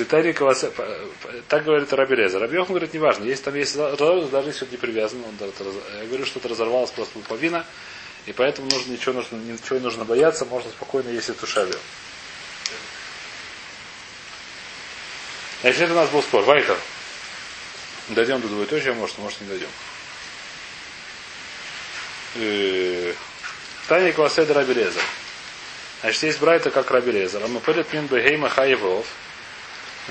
Значит, 0.00 0.10
Тари 0.10 0.32
Кавасе- 0.32 0.70
по- 0.70 0.82
по- 0.82 1.32
так 1.48 1.64
говорит 1.64 1.92
Рабелеза. 1.92 2.38
Рабьехан 2.38 2.68
говорит, 2.68 2.94
неважно, 2.94 3.24
если 3.24 3.44
там 3.44 3.54
есть 3.54 3.74
зародыш, 3.74 4.30
даже 4.30 4.48
если 4.48 4.64
он 4.64 4.70
не 4.70 4.76
привязан, 4.78 5.22
он, 5.22 5.34
я 6.00 6.06
говорю, 6.06 6.24
что 6.24 6.38
это 6.38 6.48
разорвалось 6.48 6.90
просто 6.90 7.12
пуповина, 7.12 7.66
и 8.24 8.32
поэтому 8.32 8.70
нужно, 8.70 8.92
ничего, 8.92 9.12
нужно, 9.12 9.36
ничего 9.36 9.76
не 9.76 9.84
нужно 9.84 10.06
бояться, 10.06 10.46
можно 10.46 10.70
спокойно 10.70 11.10
есть 11.10 11.28
эту 11.28 11.46
шалью. 11.46 11.76
Значит, 15.60 15.82
это 15.82 15.92
у 15.92 15.96
нас 15.96 16.08
был 16.08 16.22
спор. 16.22 16.44
Вайтер. 16.44 16.78
Дойдем 18.08 18.40
до 18.40 18.48
двоеточия, 18.48 18.94
может, 18.94 19.18
может 19.18 19.38
не 19.42 19.48
дойдем. 19.48 19.68
Э, 22.36 23.12
Таня 23.86 24.14
Класеда 24.14 24.54
Рабелезер. 24.54 25.02
Значит, 26.00 26.22
есть 26.22 26.40
брайта 26.40 26.70
как 26.70 26.90
Рабелезер. 26.90 27.44
А 27.44 27.48
мы 27.48 27.60
пылит 27.60 27.92
мин 27.92 28.06
бегейма 28.06 28.48
хаевов. 28.48 29.06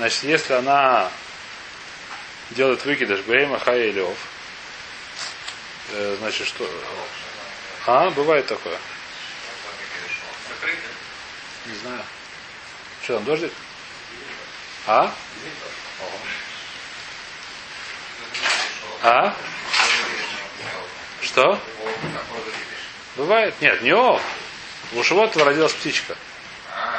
Значит, 0.00 0.22
если 0.22 0.54
она 0.54 1.10
делает 2.52 2.82
выкидыш 2.86 3.20
бегейма 3.20 3.58
хаелев, 3.58 4.16
э, 5.90 6.16
значит, 6.18 6.46
что... 6.46 6.66
А, 7.86 8.08
бывает 8.08 8.46
такое. 8.46 8.78
Не 11.66 11.74
знаю. 11.74 12.02
Что 13.02 13.16
там, 13.16 13.24
дождик? 13.24 13.52
А? 14.86 15.14
А? 19.02 19.36
Что? 21.20 21.60
Бывает? 23.16 23.54
Нет, 23.60 23.82
не 23.82 23.92
о. 23.92 24.18
У 24.92 25.02
животного 25.02 25.50
родилась 25.50 25.74
птичка. 25.74 26.16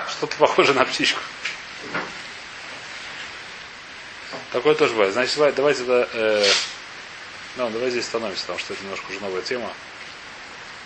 Что-то 0.08 0.36
похоже 0.36 0.76
на 0.76 0.86
птичку. 0.86 1.20
Такое 4.52 4.76
тоже 4.76 4.92
бывает. 4.94 5.14
Значит, 5.14 5.36
давай- 5.36 5.52
давайте 5.54 5.84
да, 5.84 6.08
э, 6.14 6.46
ну, 7.58 7.70
давай 7.70 7.90
здесь 7.90 8.06
остановимся, 8.06 8.42
потому 8.42 8.60
что 8.60 8.74
это 8.74 8.84
немножко 8.84 9.06
уже 9.10 9.20
новая 9.22 9.42
тема. 9.42 9.72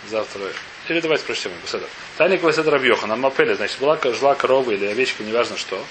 Завтра. 0.08 0.42
Или 0.88 1.00
давайте 1.00 1.24
прочтем 1.24 1.50
его. 1.52 1.66
Седер. 1.66 1.88
Таня 2.16 2.38
Квасет 2.38 2.68
Рабьеха, 2.68 3.06
на 3.06 3.16
Мапеле, 3.16 3.56
значит, 3.56 3.78
была, 3.80 3.98
жила 4.04 4.34
корова 4.36 4.70
или 4.70 4.86
овечка, 4.86 5.24
неважно 5.24 5.56
что. 5.56 5.84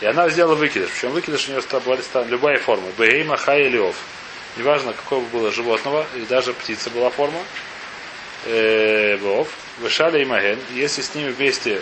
И 0.00 0.06
она 0.06 0.28
сделала 0.28 0.56
выкидыш. 0.56 0.90
Причем 0.90 1.10
выкидыш 1.12 1.48
у 1.48 1.52
нее 1.52 1.62
стан- 1.62 2.28
любая 2.28 2.58
форма. 2.58 2.88
Бейма, 2.98 3.36
хай 3.36 3.66
или 3.66 3.78
ов. 3.78 3.94
Неважно, 4.56 4.92
какого 4.92 5.24
было 5.26 5.52
животного, 5.52 6.04
и 6.16 6.20
даже 6.22 6.52
птица 6.52 6.90
была 6.90 7.10
форма. 7.10 7.40
Э, 8.46 9.16
Вов. 9.18 9.48
Вышали 9.78 10.22
и 10.22 10.24
маген. 10.24 10.58
Если 10.72 11.02
с 11.02 11.14
ними 11.14 11.30
вместе 11.30 11.80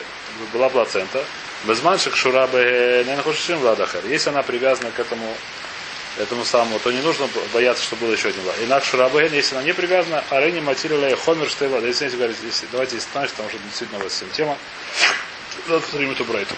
была 0.53 0.68
плацента, 0.68 1.24
безманшик 1.65 2.17
шура 2.17 2.49
ненахушим 2.53 3.59
владахер. 3.59 4.07
Если 4.07 4.31
она 4.31 4.43
привязана 4.43 4.91
к 4.91 4.99
этому 4.99 5.35
этому 6.19 6.45
самому, 6.45 6.79
то 6.81 6.91
не 6.91 7.01
нужно 7.01 7.29
бояться, 7.53 7.85
что 7.85 7.97
было 7.97 8.13
еще 8.13 8.29
один 8.29 8.43
влад. 8.43 8.57
Инак 8.63 8.85
шурабаген, 8.85 9.33
если 9.33 9.55
она 9.55 9.65
не 9.65 9.73
привязана, 9.73 10.25
арени 10.31 10.61
материаля 10.61 11.17
хомер 11.17 11.49
штейла. 11.49 11.79
Если 11.79 12.09
говорить, 12.09 12.39
если, 12.43 12.67
давайте 12.73 12.97
остановимся, 12.97 13.37
потому 13.37 13.51
что 13.51 13.59
действительно 13.59 14.01
у 14.01 14.03
вас 14.03 14.25
тема. 14.33 14.59
Завтра 15.69 15.81
повторим 15.81 16.11
эту 16.11 16.25
брайту. 16.25 16.55